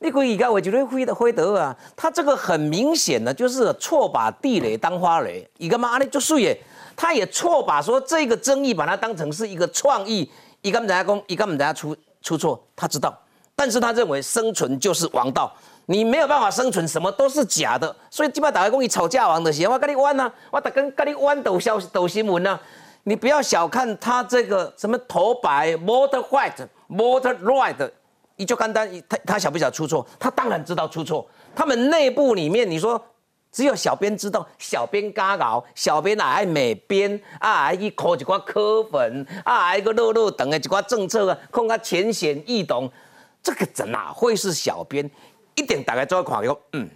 [0.00, 6.60] 你可以讲，我觉得辉的辉德啊，他这个很明显的就是错把地雷当花雷，一个嘛，呢就水耶，
[6.94, 10.30] 他也错把说这个争议把它当成是一个创意，
[10.60, 13.18] 一个人家公，一个人家出出错，他知道，
[13.54, 15.50] 但是他认为生存就是王道，
[15.86, 22.60] 你没有办法生存，什么都是假的，所以基本上大家公以吵架王的时候，我跟你弯呐，我打跟跟你弯抖消抖新闻呐，
[23.04, 27.90] 你不要小看他这个什么头白，motor white，motor red。
[28.36, 30.06] 你就看他他他晓不晓出错？
[30.18, 33.02] 他当然知道出错，他们内部里面，你说
[33.50, 42.90] 只有小编知道，小编嘎搞，小编啊爱美编啊爱去抠一寡科粉啊爱个漏漏等的一寡政策啊，控他浅显易懂，
[43.42, 45.10] 这个怎哪会是小编？
[45.54, 46.86] 一定大概做看个，嗯，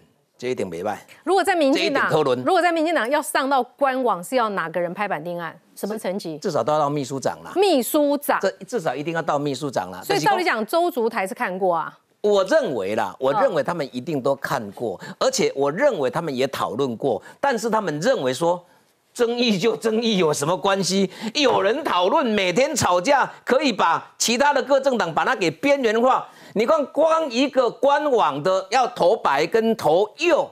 [0.40, 1.04] 这一定没败。
[1.22, 2.10] 如果在民进党
[2.46, 5.54] 如果在民进党要上到官网，是要哪个人拍板定案？
[5.76, 6.38] 什么层级？
[6.38, 8.38] 至少都要到秘书长啦，秘书长。
[8.40, 10.00] 这至少一定要到秘书长啦。
[10.02, 11.94] 所以就是说照理讲，周竹台是看过啊。
[12.22, 18.64] 我认为啦，我认为他们一定都看过，而且我认为他们也讨论过，但是他们认为说。
[19.12, 21.10] 争议就争议，有什么关系？
[21.34, 26.28] 有人讨论，每天吵架，可以把其他的各政党把它给边缘化。
[26.52, 30.50] 你看，光一个官网的要投白跟投右，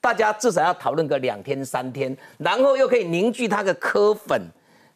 [0.00, 4.40] 大家至少要讨论个两天三天，然后又可以凝聚他的科粉。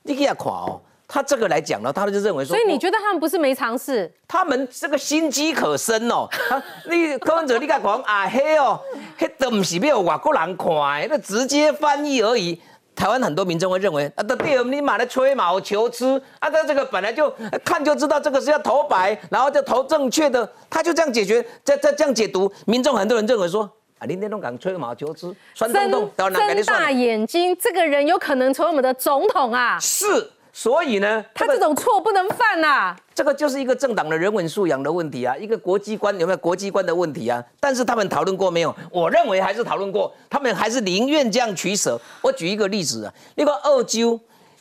[0.03, 4.13] 你可以垮哦，他这个来讲呢，他们就认为说，所以你觉得他们不是没尝试？
[4.27, 6.29] 他们这个心机可深哦。
[6.51, 8.29] 啊 你柯文哲，你敢讲啊？
[8.29, 8.81] 嘿哦，
[9.17, 10.67] 嘿都不是要外国人看
[11.03, 12.61] 的，那直接翻译而已。
[12.95, 23.63] 台湾很多民众会认为啊，这对你买了吹毛求疵啊，他这个本来就呃看就知道这个是要投白，然后就投正确的，他就这样解决，这这这样解读，民众很多人认为说
[23.99, 26.91] 啊，林天东敢吹毛求疵，酸洞洞，到哪给你睁大？
[26.91, 29.79] 眼睛，这个人有可能成为我们的总统啊！
[29.81, 37.43] 是，所以呢，他这种错不能犯呐、这个就是一个政党的人文素养的问题啊，一个国际观有没有国际观的问题啊？
[37.59, 38.75] 但是他们讨论过没有？
[38.91, 41.99] 我认为还是讨论过，他们还是宁愿这样取舍。
[42.21, 44.21] 我举一个例子啊，那个澳洲。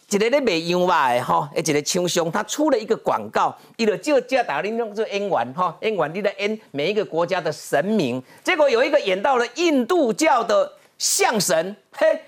[0.10, 12.21] 一个咧卖羊肉的吼，一个厂商，他出了一个广告，伊就叫叫大家用做演员吼，演员你的演每一个国家的神明，结果有一个演到了印度教的象神，嘿，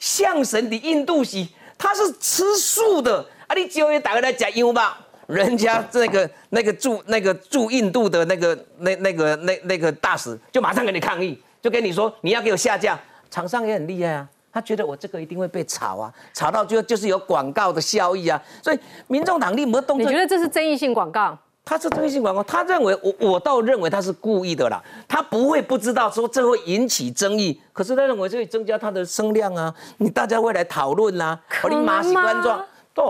[0.00, 3.54] 象神的印度系，他是吃素的啊！
[3.54, 4.82] 你叫伊大家来吃羊肉，
[5.26, 12.98] 人家那个那个驻那个驻印度的那个那那个那那个大使就马上跟你抗议，就跟你说你要给我下架。
[13.30, 20.16] 厂商也很厉害啊，他觉得我这个一定会被炒啊，炒到最后就是有广告的效益啊，所以民众党立没动作你觉。
[20.16, 21.36] 得这是争议性广告？
[21.64, 33.04] 他是争议性广告，他认为我我倒认为他是故意的啦，他不会不知道说这会引起争议，可是他认为这会增加他的声量啊，你大家会来讨论啦，可你马能吗喜观状，对。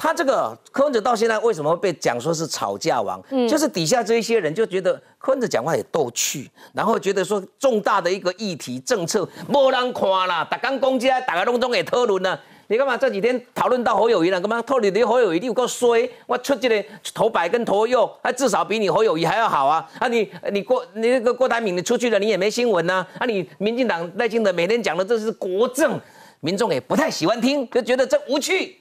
[0.00, 3.20] 他这个柯文哲到现在为什么会被讲说是吵架王？
[3.48, 12.38] 就是底下这一些人就觉得柯文哲讲话也逗趣，然后觉得说重大的一个议题政策没人看啦，大家公家大家拢总给讨论啦。
[12.70, 14.38] 你干嘛这几天讨论到侯友谊了？
[14.38, 16.08] 干嘛托你的侯友谊你有够衰？
[16.26, 19.90] 我出这个头白跟头右，还至少比你侯友谊还要好啊！
[19.98, 23.24] 啊你你郭你那个郭台铭你出去了你也没新闻呐、啊！
[23.24, 25.98] 你民进党赖清德每天讲的这是国政，
[26.40, 28.78] 民众也不太喜欢听，就觉得这无趣。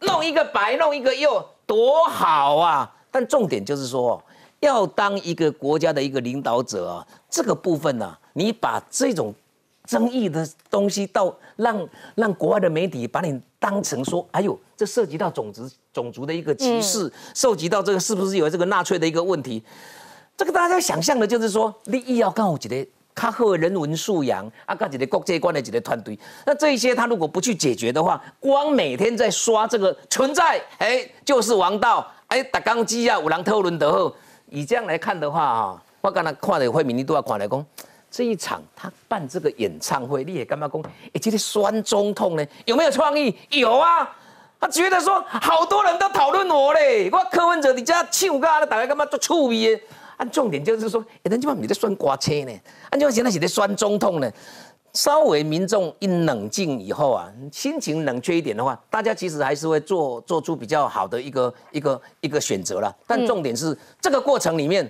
[0.00, 2.92] 弄一个白，弄一个右，多好啊！
[3.12, 4.20] 但重点就是说，
[4.58, 9.32] 要当一个国家的一个领导者啊，这个部分呢、啊，你把这种
[9.84, 19.62] 争议的东西到让让国外的媒体把你当成说，哎呦，这涉及到种族种族的一个歧视，涉及到这个是不是有这个纳粹的一个问题？
[20.36, 26.18] 这个大家想象的就是说，利益要刚好一个较好的人文素养，啊，跟几个国际观的几个团队。
[26.46, 34.16] 那这一些他如果不去解决的话，光每天在刷这个存在，哎，就是王道，哎，打钢机啊，五郎特伦德后，
[34.48, 37.66] 以这样来看的话啊，我刚才看的会民你都要看来讲。
[38.12, 40.82] 这一场他办这个演唱会，你也干嘛讲？
[40.82, 43.34] 哎，这个酸中痛呢，有没有创意？
[43.48, 44.08] 有啊，
[44.60, 49.82] 他觉得说好多人都讨论我嘞，我柯文哲你家唱歌，大家干嘛做趣味的？
[50.18, 52.52] 按重点就是说，哎，人家嘛你在酸瓜车呢，
[52.90, 54.30] 按就现在是在酸中痛呢。
[54.92, 62.94] 稍微民众一冷静以后啊，心情冷却一点的话，大家其实还是会做做出比较好的一个一个一个选择了。
[63.06, 64.84] 但重点是、这个过程里面，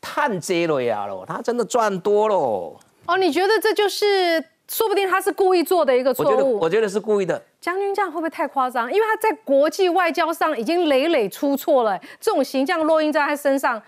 [0.00, 2.76] 探接了呀喽，他真的赚多喽。
[3.06, 6.58] 哦，你觉得这就是，说不定他是故意做的一个我觉得错误？
[6.60, 7.42] 我觉得是故意的。
[7.60, 8.90] 将军这样会不会太夸张？
[8.92, 13.82] 因为他在国际外交上已经累累出错了，这种形象落印在他身上，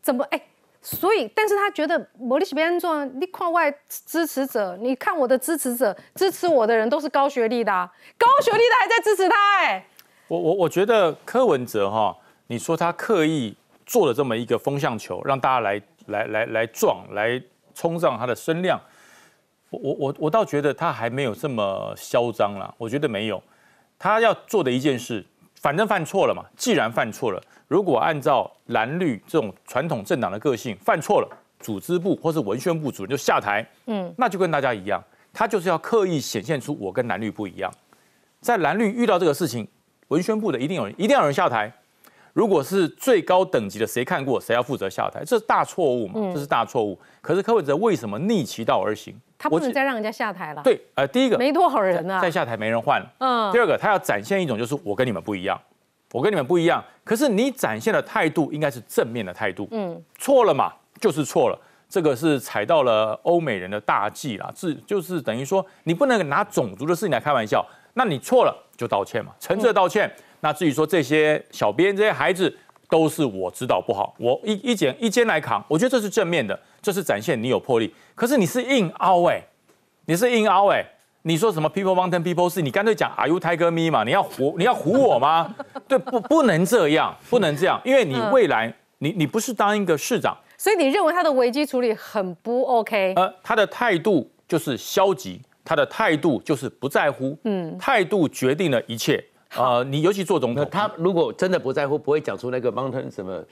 [0.00, 0.40] 怎么哎？
[0.82, 9.84] 所以，但是他觉得莫利息别安做，你看外支持者，你看我的支持者，支持我的人都是高学历的、啊，高学历的还在支持他、哎，
[10.28, 17.40] 我我我觉得柯文哲哈，你说他刻意做了这么一个风向球，让大家来来来来撞，来
[17.72, 18.78] 冲上他的声量，
[19.70, 23.42] 我我我我倒觉得他还没有这么嚣张啦，我觉得没有。
[23.98, 31.28] 他要做的一件事，反正犯错了嘛，既然犯错了，如果按照蓝绿这种传统政党的个性，犯错了，
[31.60, 37.72] 组织部或是文宣部主任就下台，嗯，那就跟大家一样，他就是要刻意显现出我跟蓝绿不一样。
[38.40, 39.66] 在蓝绿遇到这个事情，
[40.08, 41.72] 文宣部的一定有人，一定要有人下台。
[42.36, 46.20] 如果是最高等级的，谁看过谁要负责下台，这是大错误嘛？
[46.34, 46.98] 这是大错误。
[47.22, 49.18] 可是柯文哲为什么逆其道而行？
[49.38, 52.30] 他不能再让人家下台了。，对，呃，第一个没多少人啊再。
[52.30, 53.10] 下台没人换了。
[53.20, 55.58] 嗯第二个，他要展现一种就是我跟你们不一样，
[56.12, 56.84] 我跟你们不一样。
[57.04, 59.66] 可是你展现的态度应该是正面的态度。
[59.70, 60.70] 嗯，错了嘛，
[61.00, 61.58] 就是错了。
[61.88, 67.64] 这个是踩到了欧美人的大忌啦，是就是等于说你不能拿种族的事情来开玩笑。
[67.94, 70.14] 那你错了就道歉嘛，诚挚的道歉。
[70.40, 72.56] 那至于说这些小编这些孩子。
[72.88, 77.92] 都是我指导不好，我一一肩一肩来扛，我觉得这是正面的，这是展现你有魄力。
[78.14, 79.42] 可是你是硬凹哎、
[80.04, 80.86] 你是硬凹哎、
[81.22, 84.04] 你说什么 people mountain people sea，你干脆讲 Are you tiger me 嘛？
[84.04, 85.52] 你要唬你要唬我吗？
[85.88, 93.14] 对，不不能这样，不能这样，因为你未来你你不是当一个市长，所以你认为他的危机处理很不 OK？
[93.16, 99.24] 呃，他的态度就是消极，他的态度就是不在乎，嗯，态度决定了一切。
[99.54, 103.42] 呃，你尤其做总统，他如果真的不在乎，不会讲出那个 mountain 什么。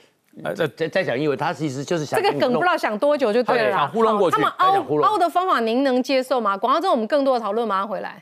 [0.43, 3.71] 呃，再再再讲英文，他其实就是想这个梗不知道想多久就对了。
[3.71, 6.57] 他想糊弄过去好他们凹凹的方法您能接受吗？
[6.57, 8.21] 广告之后我们更多的讨论，马上回来。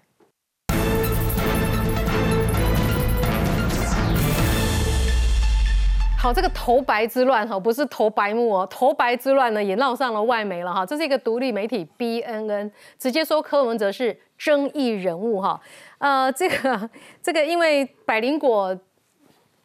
[6.19, 10.86] 好，这个头白之乱哈，不是头白目哦，头白之乱呢也闹上了外媒了哈。
[10.86, 15.59] 这是一个独立媒体 BNN 直接说柯文哲是争议人物哈。
[16.04, 16.89] 呃，这个
[17.22, 18.78] 这个因为百灵果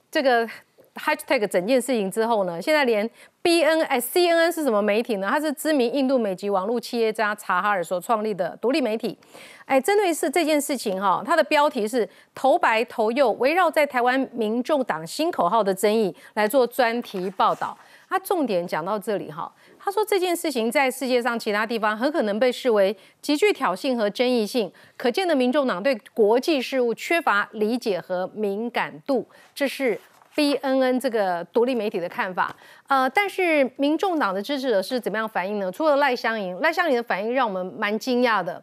[0.09, 0.49] 这个
[0.95, 3.11] hashtag 整件事情之后呢，现在连
[3.43, 5.27] B N 哎 C N N 是什么媒体呢？
[5.29, 9.19] 它是知名印度美籍网络企业家查哈尔所创立的独立媒体。
[9.65, 17.77] 哎，针对是这件事情哈，它的标题是“投白投右”，围绕在台湾民众党新口号的争议来做专题报道。
[18.09, 29.99] 它重点讲到这里哈，他说这件事情在世界上其他地方很可能被视为极具挑衅和争议性，可见的民众党对国际事务缺乏理解和敏感度，这是
[30.35, 32.55] BNN 这个独立媒体的看法。
[32.87, 35.71] 呃，但是民众党的支持者是怎么样反应呢？
[35.73, 38.63] 除了赖香盈，赖香盈的反应让我们蛮惊讶的。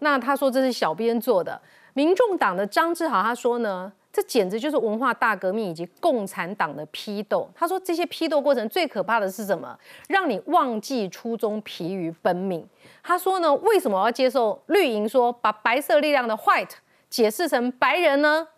[0.00, 1.60] 那他说这是小编做的。
[1.94, 7.48] 民众党的张志豪他说呢，这简直就是文化大革命以及共产党的批斗。
[7.54, 9.78] 他说这些批斗过程最可怕的是什么？
[10.08, 12.68] 让你忘记初衷，疲于奔命。
[13.00, 16.72] 他说呢，为什么要接受绿营说把白色力量的 white
[17.08, 18.48] 解释成白人呢？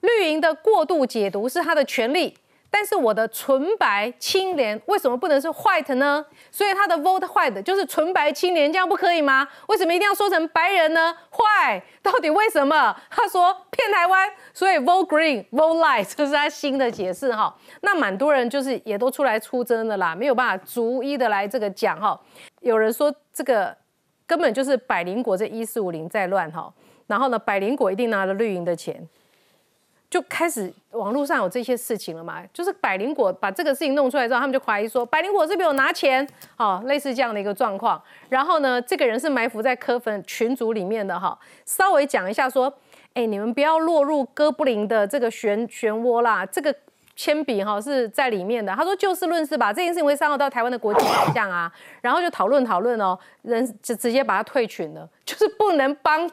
[0.00, 2.36] 绿营的过度解读是他的权利，
[2.68, 6.26] 但是我的纯白清廉为什么不能是 white 呢？
[6.50, 9.46] 所以他的 vote white 就是纯白清廉，这样不可以吗？
[9.68, 12.96] 为什么一定要说成白人呢坏到底为什么？
[13.08, 17.54] 他说骗台湾，所以 vote green vote light，这是他新的解释哈。
[17.82, 22.18] 那蛮多人就是也都出来出征的啦，没有办法逐一的来这个讲哈。
[22.60, 23.76] 有人说这个
[24.26, 26.72] 根本就是百灵果这一四五零在乱哈，
[27.06, 29.06] 然后呢，百灵果一定拿了绿营的钱。
[30.10, 36.24] 就开始网络上有这些事情了嘛，就是百灵果把这个事情弄出来之后，他们就怀疑说百灵果是不是有拿钱，
[36.56, 38.00] 哦，类似这样的一个状况。
[38.28, 42.72] 然后呢，这个人是埋伏在科粉群组里面的哈，稍微讲一下说，
[43.14, 46.74] 哎，你们不要落入哥布林的这个漩漩涡啦，这个
[47.16, 48.74] 铅笔哈是在里面的。
[48.74, 51.72] 他说就事论事吧，这件事情会伤害到台湾的国际形象啊。
[52.02, 56.30] 然后就讨论讨论哦，人就直接把他退群了， 就是不能帮。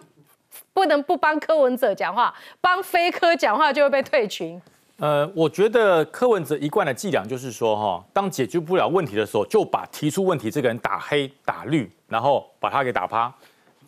[0.73, 4.61] 不能不帮柯文哲讲话，帮非科讲话就会被退群。
[4.97, 13.33] 呃，我觉得柯文哲一贯的伎俩就是说，哈，当解决不了问题的时候，就把提出问题这个人打黑打绿，然后把他给打趴，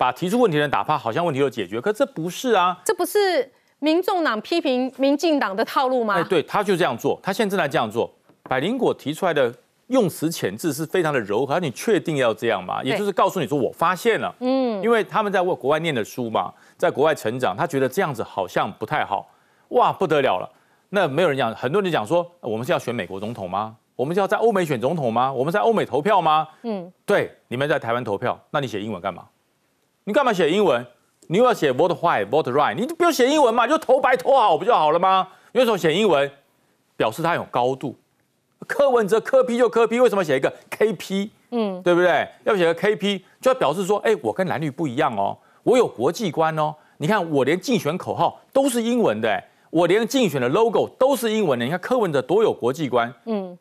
[0.04, 1.80] 把提出问题的人打趴，好像问题就解决。
[1.80, 6.16] 可这不是啊，这不是民众党批评民进党的套路吗？
[6.16, 8.14] 哎，对，他就这样做，他现在正在这样做。
[8.44, 9.56] 百灵果提出来的
[9.88, 12.84] 用词遣字是非常的柔和，你确定要这样吗？
[12.84, 19.26] 也就是告诉你说，我发现了，嗯，因为他们在国外念的书嘛，在国外成长，他觉得这样子好像不太好，
[19.70, 20.50] 哇，不得了了。
[20.90, 23.78] 那没有人讲，很多人讲说，呃我们是要选美国总统吗？
[23.96, 25.32] 我们是要在欧美选总统吗？
[25.32, 26.46] 我们在欧美投票吗？
[26.64, 29.24] 嗯，对，你们在台湾投票，那你写英文干嘛？
[30.06, 30.86] 你干嘛写英文？
[31.28, 35.28] 你又要写 vote white vote right，你就不用写英文嘛，就投白投好不就好了吗？
[35.54, 36.30] 为什么写英文？
[36.98, 37.96] 表示它有高度。
[38.68, 41.30] 柯文哲柯批就柯批，为什么写一个 KP？
[41.52, 42.28] 嗯，对不对？
[42.44, 46.74] 要写个 KP，就要表示说，哎，我跟蓝绿不一样哦，我有国际观哦。
[46.98, 51.66] 你看，我连竞选口号都是英文的，哎，我连竞选的 logo 都是英文的。
[51.66, 53.14] 你看柯文哲多有国际观。
[53.26, 53.58] 嗯，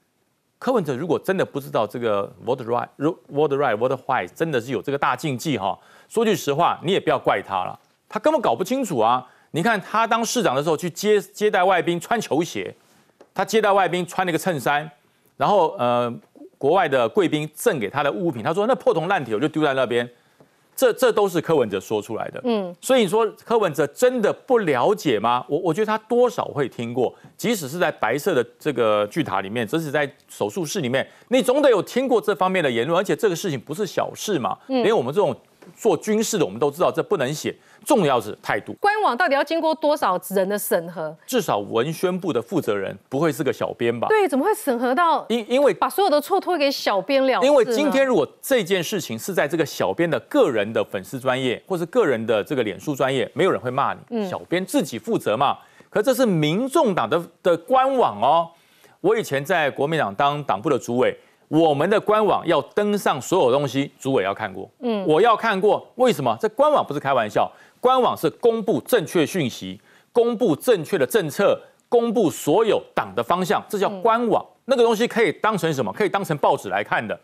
[0.62, 2.86] 柯文哲如果真的不知道这个 vote right、
[3.32, 5.76] vote right、vote white 真的是有这个大禁忌哈，
[6.08, 7.76] 说句实话，你也不要怪他了，
[8.08, 9.26] 他根本搞不清楚啊。
[9.50, 12.72] 你看他当市长的时候去接接待外宾穿球鞋，
[13.34, 14.88] 他接待外宾穿了个衬衫，
[15.36, 16.08] 然后呃
[16.58, 20.08] 国外的贵宾赠给他的物品，他说那破铜烂铁我就丢在那边，
[20.74, 22.40] 这这都是柯文哲说出来的。
[22.44, 25.44] 嗯，所以你说柯文哲真的不了解吗？
[25.48, 32.98] 我我觉得他多少会听过，即使是在白色的这个巨塔里面，即使在手术室里面，你总得有听过这方面的言论。
[32.98, 35.36] 而且这个事情不是小事嘛，连我们这种
[35.76, 37.54] 做军事的，我们都知道这不能写。
[37.84, 41.12] 重要是态度，官网到底要经过多少人的审核？
[41.26, 44.06] 至少文宣部的负责人不会是个小编吧？
[44.06, 45.26] 对，怎么会审核到？
[45.28, 47.42] 因因为把所有的错推给小编了。
[47.42, 55.58] 因为今天如果这件事情是在这个小编的个人的粉丝专业，或是个人的这个脸书专业，没有人会骂你，小编自己负责嘛。
[55.90, 58.48] 可这是民众党的的官网哦。
[59.00, 61.18] 我以前在国民党当党部的主委。
[61.52, 64.66] 我们的官网要登上所有东西，主委要看过。
[64.80, 65.86] 嗯，我要看过。
[65.96, 66.34] 为什么？
[66.40, 69.78] 这官网不是开玩笑，官网是公布正确讯息，
[70.12, 74.42] 公布正确的政策，公布所有党的方向，这叫官网。
[74.64, 75.92] 那个东西可以当成什么？
[75.92, 77.18] 可以当成报纸来看的。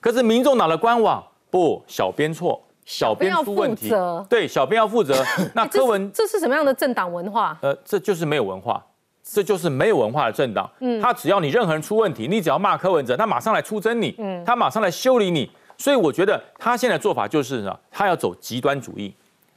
[0.00, 3.92] 可是民众党的官网不，小编错，小编出问题。
[4.26, 5.22] 对，小编要负责。
[5.54, 7.58] 那柯文，这是什么样的政党文化？
[7.60, 8.82] 呃，这就是没有文化。
[9.28, 10.70] 这就是没有文化的政党。
[10.78, 14.14] 嗯，他只要你任何人出问题，你只要骂柯文哲，他马上来出征你。
[14.18, 15.50] 嗯，他马上来修理你。
[15.76, 19.12] 所以我觉得他现在做法就是呢，他要走极端主义。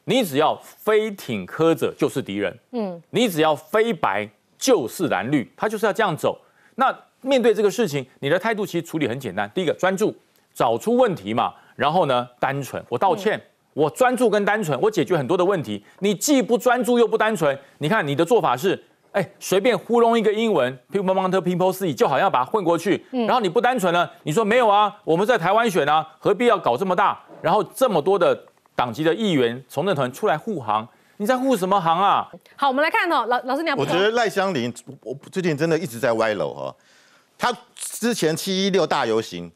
[0.06, 2.58] 你只要非挺柯者就是敌人。
[2.72, 6.42] 嗯，你只要非白就是蓝绿，他就是要这样走。
[6.76, 9.50] 那面对这个事情，你的态度其实处理很简单。
[9.54, 10.14] 第一个专注
[10.52, 13.40] 找出问题嘛，然后呢单纯，我道歉，
[13.74, 15.86] 我专注跟单纯，我解决很多的问题。
[16.00, 18.84] 你既不专注又不单纯，你看你的做法是。
[19.12, 23.04] 哎，随便糊弄一个英文，people m o n t e people see，就好像把它混过去。
[23.12, 24.96] 然后你不单纯呢，你说没有啊？
[25.04, 27.20] 我们在台湾选啊，何必要搞这么大？
[27.42, 28.40] 然后这么多的
[28.76, 30.88] 党籍的议员从政团出来护航，
[31.18, 32.30] 你在护什么航啊？
[32.56, 33.76] 好，我们来看哦，老老师你要。
[33.76, 36.76] 我觉得赖香林，我最近真的一直在歪楼哈。
[37.36, 39.52] 他之前七一六大游行，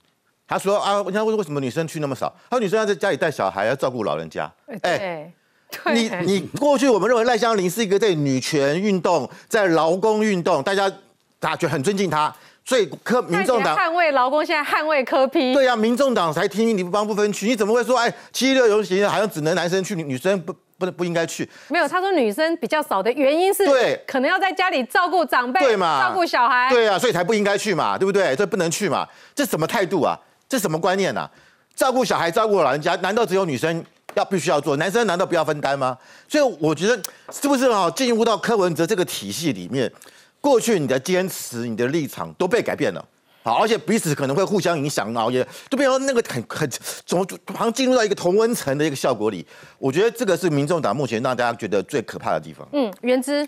[0.48, 2.34] 他说啊，人家为为什么女生去那么少？
[2.50, 4.52] 他说女生要在家里带小孩，要照顾老人家。
[4.82, 5.32] 哎。
[5.94, 10.92] 你你过去我们认为赖香林是一个在女权运动、在劳工运动，大家
[11.40, 12.34] 大家很尊敬他，
[12.66, 15.54] 所以科民众党捍卫劳工，现在捍卫科批。
[15.54, 21.48] 对呀，民众党才听你不帮不分区，你怎么会说哎七六游行好像只能男生去，女生不不不应该去？
[21.68, 28.36] 没有，他说女生比较少的原因是对，可能要在家里照顾长辈，对嘛，照顾小孩，对啊，所以才不应该去嘛，对不对？
[28.36, 30.18] 这不能去嘛，这什么态度啊？
[30.48, 31.30] 这什么观念啊？
[31.76, 33.84] 照顾小孩、照顾老人家，难道只有女生？
[34.16, 35.98] 要必须要做，男生难道不要分担吗？
[36.28, 36.96] 所以我觉得
[37.32, 39.92] 是不是哈进入到柯文哲这个体系里面，
[40.40, 43.04] 过去你的坚持、你的立场都被改变了，
[43.44, 46.70] 好，而且彼此可能会互相影响，然后也就变成那个很很
[47.06, 49.46] 怎么好像进入到一个同温层的一个效果里。
[49.78, 52.68] 我觉得这个是民众党目前让大家觉得最可怕的地方。
[52.74, 53.48] 嗯，原之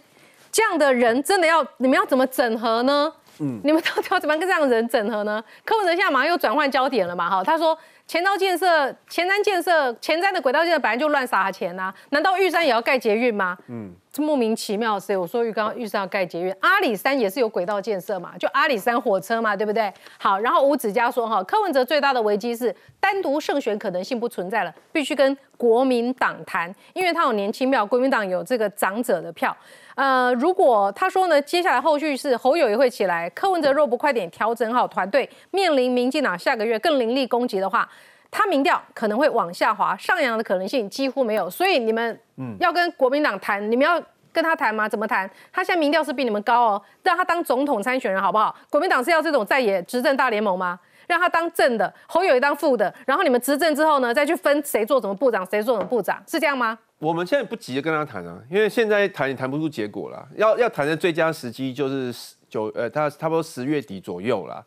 [0.52, 3.12] 这样的人真的要你们要怎么整合呢？
[3.40, 5.44] 嗯， 你们到底要怎么跟这样的人整合呢？
[5.64, 7.30] 柯文哲现在马上又转换焦点了嘛？
[7.30, 7.78] 哈，他说。
[8.08, 13.58] 前瞻建设、前瞻建设、前瞻的轨道建设本来就乱撒钱呐，难道玉山也要盖捷运吗？
[13.68, 19.92] 嗯，这莫名其妙，谁我说玉刚玉山要盖捷运，阿里山也是有轨道建设嘛，就阿里山火车嘛，对不对？
[20.20, 29.56] 好，然后吴子嘉说哈，柯文哲最大的危机是单独胜选可能性不存在了，必须跟国民党谈，因为他有年轻票，国民党有这个长者的票。
[29.96, 37.88] 呃，如果他说呢，接下来后续是侯友也会起来，柯文哲若不快点调整好团队，面临民进党下个月更凌厉攻击的话，
[38.30, 41.50] 他民调可能会往下滑，上扬的可能性几乎没有。
[41.50, 42.20] 所以你们
[42.60, 44.02] 要跟国民党谈，你们要
[44.34, 44.90] 跟他谈吗？
[44.90, 45.30] 怎么谈？
[45.54, 48.54] 他现在民调是比你们高哦，让他当总统参选人好不好？
[48.70, 50.78] 国民党是要这种在野执政大联盟吗？
[51.08, 56.78] 让他当正的，侯友也当副的，然后你们执政之后呢，再去分谁做什么部长，谁做什么部长，是这样吗？
[57.00, 60.26] 我们现在不急着跟他谈啊，因为现在谈也谈不出结果了。
[60.38, 62.14] 要要谈的最佳时机就是
[62.50, 64.64] 九呃，他差不多十月底左右了。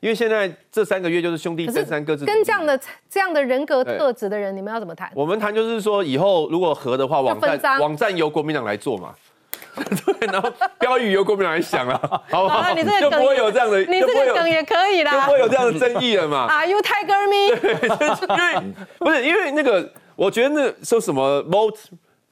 [0.00, 5.10] 因为现在这三个月就是兄弟登山各自跟这样的这样的人格特质的人，你们要怎么谈？
[5.14, 9.14] 我们谈就是说，以后如果和的话，网站网站由国民党来做嘛。
[9.76, 12.00] 对，然后标语由国民党来想啊，
[12.30, 12.72] 好不好？
[12.74, 16.46] 你这个就不会有这样的，你这个梗也可以啦，就不会有这样的争议了嘛。
[16.46, 17.56] Are you tiger me？
[18.36, 19.90] 因为不是因为那个。
[20.16, 21.78] 我觉得那说什么 vote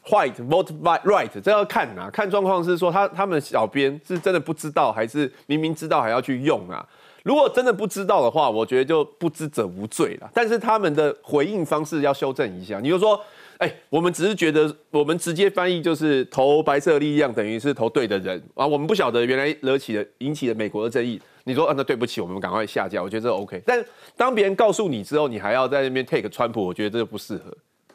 [0.07, 0.73] white vote
[1.05, 6.87] right，这要看啊，看状况是说他他们小编是真的不知道，还是明明知道还要去用啊？
[7.23, 10.31] 如果真的不知道的话，我觉得就不知者无罪了。
[10.35, 12.79] 但是他们的回应方式要修正一下。
[12.81, 13.19] 你就说，
[13.57, 21.19] 哎，我们只是觉得我们直接翻译就是投白色力量等于是投对的人啊，我们不晓得原来惹起了引起了美国的争议。
[21.45, 23.03] 你说，啊，那对不起，我们赶快下架。
[23.03, 23.63] 我觉得这 OK。
[23.65, 23.83] 但
[24.19, 27.45] 当别人告诉你之后，你还要在那边 take 川普，我觉得这个不适合。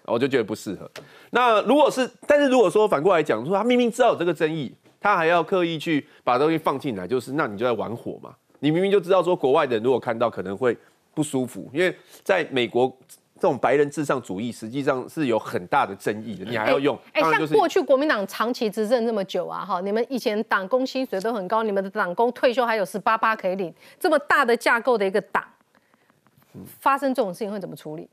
[0.10, 0.90] 我就觉得不适合。
[1.32, 8.34] 那如果是，但是如果说反过来讲，说他明明知道有这个争议，他还要刻意去把东西放进来，就是那你就在玩火嘛。
[8.60, 10.78] 你明明就知道说国外的人如果看到可能会
[11.14, 12.94] 不舒服，因为在美国
[13.36, 16.44] 这种白人至上主义，实际上是有很大的争议的。
[16.44, 25.42] 你还要用，哎，像过去国民党长期执政这么久啊，哈，你们以前党工薪水都很高，你们的党工退休还有十八八可以领，这么大的架构的一个党，
[26.82, 28.10] 发生这种事情会怎么处理？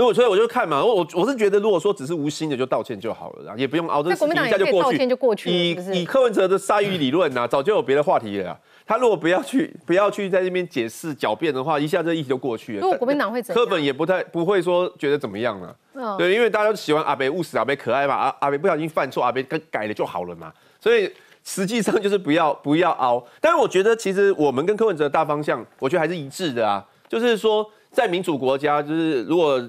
[0.00, 8.58] 如果所以我就看嘛，我我我是觉得，如果说只是无心的就道歉就好了啦，也不用熬这那国民党也可以道歉就过去了以以柯文哲的鲨鱼理论呐、早就有别的话题了。
[8.86, 12.80] 他如果不要去不要去在这边解释狡辩的话，一下这议题就过去了。
[12.80, 15.76] 如果国民党会怎样柯本也不太不会说觉得怎么样了。
[15.92, 20.50] 嗯对，因为大家都喜欢阿北务实，阿北可爱嘛，阿阿北不小心犯错，阿北改改了就好了嘛。
[20.80, 21.12] 所以
[21.44, 23.22] 实际上就是不要不要凹。
[23.38, 26.82] 但是我觉得其实我们跟柯文哲的大方向，我觉得还是一致的啊。
[27.06, 29.60] 就是说，在民主国家，就是如果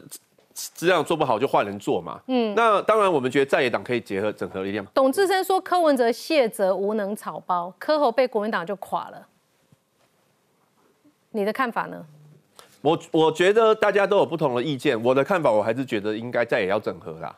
[0.54, 2.20] 质量做不好，就换人做嘛。
[2.28, 4.86] 嗯，那当然我们觉得在野党可以结合整合力量。
[4.94, 9.28] 董志生说柯文哲谢责无能草包，柯侯被国民党就垮了。
[11.32, 12.06] 你的看法呢？
[12.82, 17.34] 我我觉得大家都有不同的意见，我的看法我还是觉得应该在也要整合啦。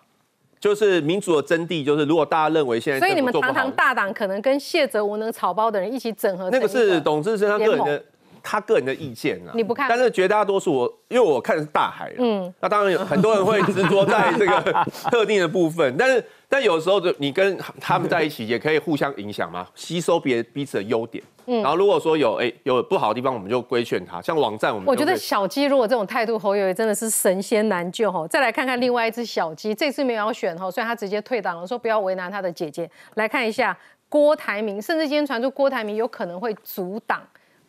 [0.59, 8.03] 就是民主的真谛，就是如果大家认为现在所以你们堂堂，大党可能跟谢哲无能草包的人一起整合那个是董志生他个人的
[8.43, 9.51] 他个人的意见啊。
[9.55, 21.23] 你不看但是绝大多数我因为我看的是大海，嗯，那当然有很多人会执着在这个 特定的部分，但是但有时候就你跟他们在一起也可以互相影响嘛，吸收别彼此的优点。
[21.45, 24.21] 嗯然后如果说有哎、有不好的地方，我们就规劝他。
[24.21, 28.25] 像网站，我们我觉得小鸡如果这种态度，侯友宜真的是神仙难救吼。
[28.25, 32.89] 再来看看另外一只小鸡，这次没有要选哈，所以他直接退党了，说不要为难他的姐姐。
[33.15, 33.77] 来看一下
[34.07, 37.21] 郭台铭，甚至今天传出郭台铭有可能会阻挡，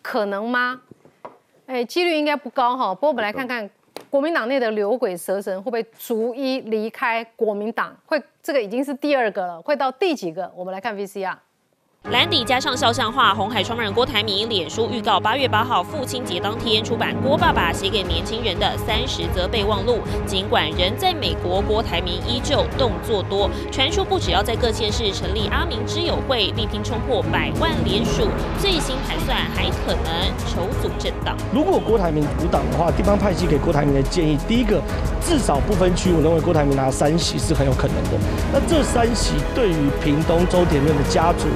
[0.05, 0.82] 可能吗？
[1.64, 2.94] 哎，几率应该不高哈。
[2.94, 3.68] 不过我们来看看
[4.11, 10.52] 国民党内的牛鬼蛇神会不会逐一离开国民党，会这个已经是第二个了，会到第几个？
[10.55, 11.34] 我们来看 VCR。
[12.11, 20.00] 蓝底加上肖像画，红海创办人郭台铭脸书预告八月八号父亲节当天出版郭爸爸写给年轻人的三十则备忘录。
[20.26, 28.28] 尽管人在美国，郭台铭依旧动作多，传出不只要在各县市成立阿明之友会，力拼冲破百万联署，
[28.61, 31.34] 最新盘算还可能筹组政党。
[31.55, 34.78] 如果郭台铭独党的话，地方派系给郭台铭的建议，第一个，
[35.22, 38.11] 至少不分区，我认为郭台铭拿三席是很有可能的。
[38.52, 41.46] 那这三席对于屏东周点论的家族，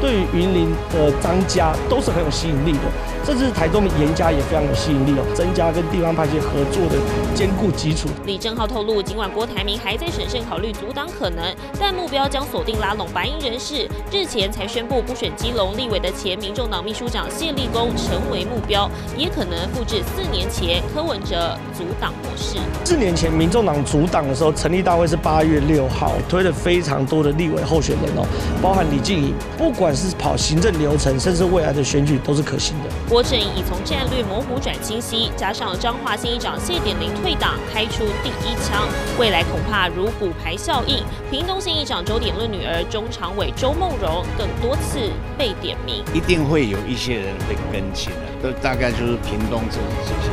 [0.00, 6.96] 对于云林的张家都是很有吸引力的，甚至台中的严家也非常有吸引力哦，增加跟地方派系合作的
[7.34, 8.08] 坚固基础。
[8.24, 11.42] 李正浩透露，尽管郭台铭还在审慎考虑阻挡可能，
[11.80, 13.88] 但目标将锁定拉拢白银人士。
[14.12, 22.58] 日前才宣布不选基隆立委的前民众党秘书长谢立功成为目标，也可能复制四年前柯文哲阻挡模式。
[22.84, 28.24] 四年前，民众党阻挡的时候，成立大会是八月六号，推了非常多的立委候选人哦，
[28.62, 33.15] 包含李静怡，不管是跑行政流程，甚至未来的选举都是可行的。
[33.16, 38.86] 郭阵已从战略模糊转清晰，加上彰化县议长谢点玲退党，开出第一枪，
[39.18, 41.02] 未来恐怕如骨牌效应。
[41.30, 44.98] 屏东县议长周点论女儿中常委周梦荣更多次
[45.38, 46.04] 被点名。
[46.12, 48.10] 一定会有一些人会跟进
[48.42, 50.28] 的，都大概就是屏东这这些。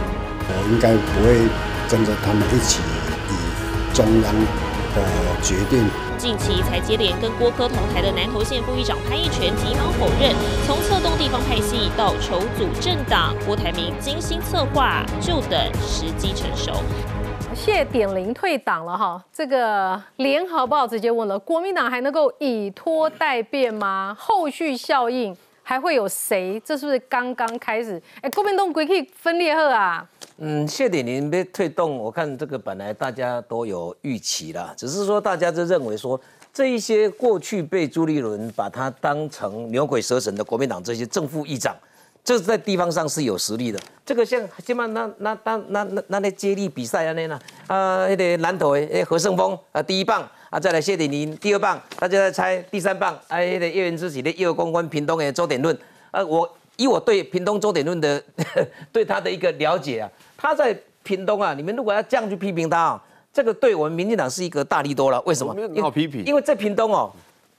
[0.50, 1.40] 我应该不会
[1.90, 2.82] 跟着他们一起
[3.30, 4.36] 以中央
[4.96, 5.04] 的
[5.42, 5.88] 决定。
[6.18, 10.34] 近期才接连跟郭科同台的南投县副议长潘义全急忙否认，
[10.66, 16.72] 从策动地方派系到筹组政党，郭台铭精心策划，就等时机成熟。
[17.54, 24.16] 谢点玲退党了哈，这个联合报直接问了，国民党还能够以拖代变吗？
[24.18, 26.62] 后续效应还会有谁？
[26.66, 28.02] 这是不是刚刚开始？
[28.22, 30.06] 哎，国民党鬼可以分裂后啊？
[30.38, 36.20] 嗯，谢点玲被推动，我看这个本来大家都有预期啦，只是说大家就认为说
[36.52, 41.76] 这一些过去被朱立伦把他当成牛鬼蛇神的国民党这些正副议长，
[42.24, 43.80] 这在地方上是有实力的。
[44.04, 47.36] 这个像起码那那那那那那那接力比赛啊那那
[47.68, 55.78] 啊，那个南投的那何胜峰啊第一棒啊，再来谢点玲第二棒，大家在猜第三棒，哎，那个叶元之喜的叶公关屏东的周点论，
[56.10, 56.50] 啊我。
[56.78, 58.22] 以我对屏东周点论的
[58.92, 65.22] 对他的一个了解啊，他在屏东啊，你们如果要这样去批评他啊，这个对我们民进党是一个大力多了。
[65.22, 65.56] 为什么？
[65.82, 67.12] 好批评因为在屏东哦，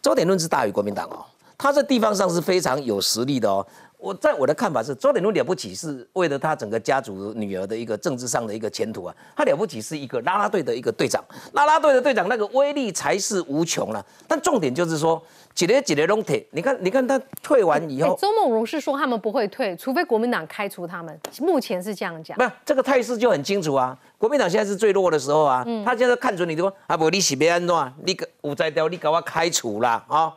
[0.03, 1.25] 周点论是大于国民党哦，
[1.57, 3.67] 他在地方上是非常有实力的哦。
[4.05, 9.17] 我在我的看法是，周点论了不起，是为了他整个家族女儿的一个政治上的一个前途啊。
[9.35, 11.25] 他了不起是一个拉拉队的一个队长，
[11.55, 14.05] 拉拉队的队长那个威力才是无穷了。
[14.29, 15.23] 但重点就是说，
[15.55, 22.37] 几年几年拢退，你看你看他退完以后，哎周梦荣是说他们不会退，除非国民党开除他们，目前是这样讲。
[22.37, 23.97] 不，这个态势就很清楚啊。
[24.19, 27.93] 国民党现在是最弱的时候啊，他现在看准你说啊，不，你是别安怎？
[28.05, 30.31] 你个五摘掉，你给我开除啦啊！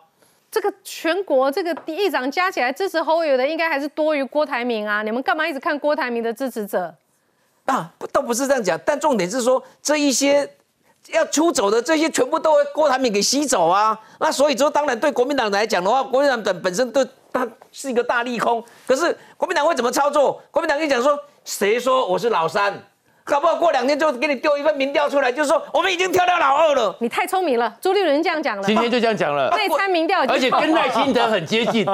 [0.49, 5.03] 这个全国这个议长加起来支持侯友的，应该还是多于郭台铭啊！
[5.03, 6.93] 你们干嘛一直看郭台铭的支持者？
[7.65, 10.49] 啊，不倒不是这样讲，但重点是说这一些
[11.09, 13.99] 要出走的这些全部都会郭台铭给吸走啊。
[14.19, 18.63] 那所以说，当然对国民党来讲的话，国民党本本身对它是一个大利空。
[18.87, 20.41] 可是国民党会怎么操作？
[20.49, 22.81] 国民党跟你讲说，谁说我是老三？
[23.27, 26.95] 搞不好过两天就给你丢一份民调出来，就是说我们已经跳到老二了。
[27.01, 31.85] 你太聪明了，朱立伦这样讲了，今天就这样讲了，内参民调而且跟赖清德很接近。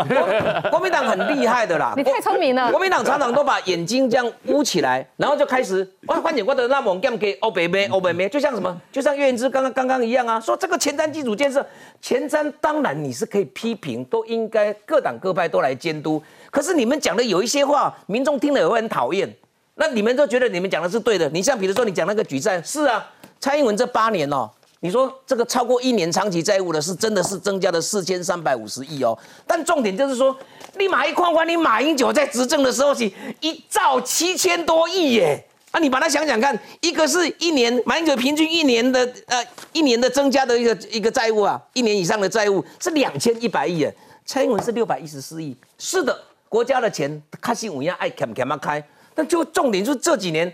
[0.69, 2.69] 国民党很厉害的啦， 你太聪明了。
[2.69, 11.65] 国民党常常都把眼睛这样捂起来，然后就开始哇，换点我的那猛 game 给欧北妹，欧北妹，就像什么，就像岳云之刚刚刚刚一样啊，说这个前瞻基础建设，
[11.99, 16.21] 前瞻当然你是可以批评，都应该各党各派都来监督，
[16.51, 19.27] 可是你们讲的有一些话，民众听了也会很讨厌。
[19.75, 21.27] 那你们都觉得你们讲的是对的？
[21.29, 23.03] 你像比如说你讲那个举债，是啊，
[23.39, 24.49] 蔡英文这八年哦，
[24.81, 29.17] 你说这个超过一年长期债务的是真的是增加了四千三百五十亿哦。
[29.47, 30.35] 但重点就是说，
[30.77, 35.43] 你马一框框，你马英九在执政的时候是一兆七千多亿耶。
[35.71, 43.95] 啊，你把它想想看，一个是一年马英九平均一年的呃一年的增加的一个一个债务啊，一年以上的债务是两千一百亿耶。
[44.23, 45.57] 蔡英文是六百一十四亿。
[45.79, 46.15] 是的，
[46.47, 48.83] 国家的钱开心五样爱砍砍嘛开。
[49.13, 50.53] 但就重点就是这几年，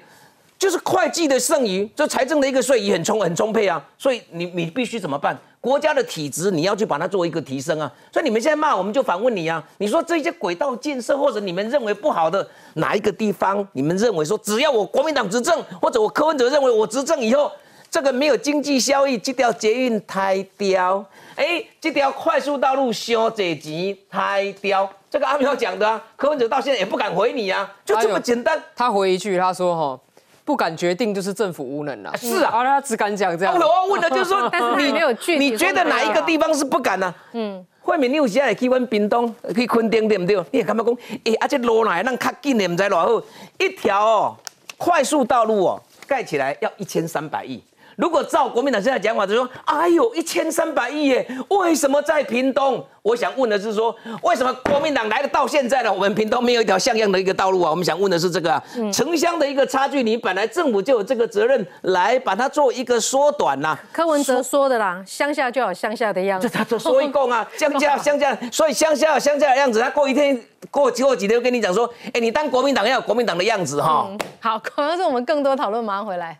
[0.58, 5.38] 就是会计的剩余，就财政的一个税余很充很充沛啊，所以你你必须怎么办？
[5.62, 7.92] 国家的体制你要去把它做一个提升啊。
[8.14, 17.52] 所以你们现在骂我们就反问你啊，你说这些轨道建设或者你们认为不好的哪一个地方，你们认为说只要我国民党执政，或者我柯文哲认为我执政以后
[17.92, 21.04] 这个没有经济效益，这条捷运太刁，
[21.36, 24.90] 哎，这条快速道路修这钱太刁。
[25.10, 28.62] 这个阿苗讲的啊，柯文哲到现在也不敢回你啊，就这么简单。
[28.76, 30.00] 他回一句，他说哈，
[30.46, 32.16] 不敢决定就是政府无能了。
[32.16, 33.56] 是啊，他只敢讲这样。
[33.56, 37.12] 我要问的就是说， 但是你没有具体，你觉得哪一个地方是不敢呢？
[37.32, 40.36] 嗯，惠民你有时也去阮屏东去垦丁对不对？
[40.52, 43.26] 你也感觉讲，哎，啊这路哪能较紧的，唔知偌好，
[43.58, 44.38] 一条哦
[44.78, 47.64] 快速道路哦盖起来要一千三百亿。
[48.00, 52.82] 如果照国民党现在讲法，就说，哎呦，一千三百亿耶，为什么在屏东？
[53.02, 53.94] 我想问的是说，
[54.24, 55.92] 为什么国民党来了到现在呢？
[55.92, 57.70] 我们屏东没有一条像样的一个道路啊？
[57.70, 58.62] 我们想问的是这个
[58.94, 63.78] 城乡的一个差距，你本来政府就有这个责任来把它做一个缩短呐。
[63.92, 66.48] 柯文哲说的啦，乡下就有乡下的样子。
[66.48, 69.82] 这他说一共啊， 乡下乡下，所以乡下有乡下的样子。
[69.82, 70.42] 他过一天
[70.72, 74.10] 过过几天跟你讲说，哎，你当国民党要有国民党的样子哈。
[74.40, 76.40] 好， 可能是我们更多讨论，马上回来。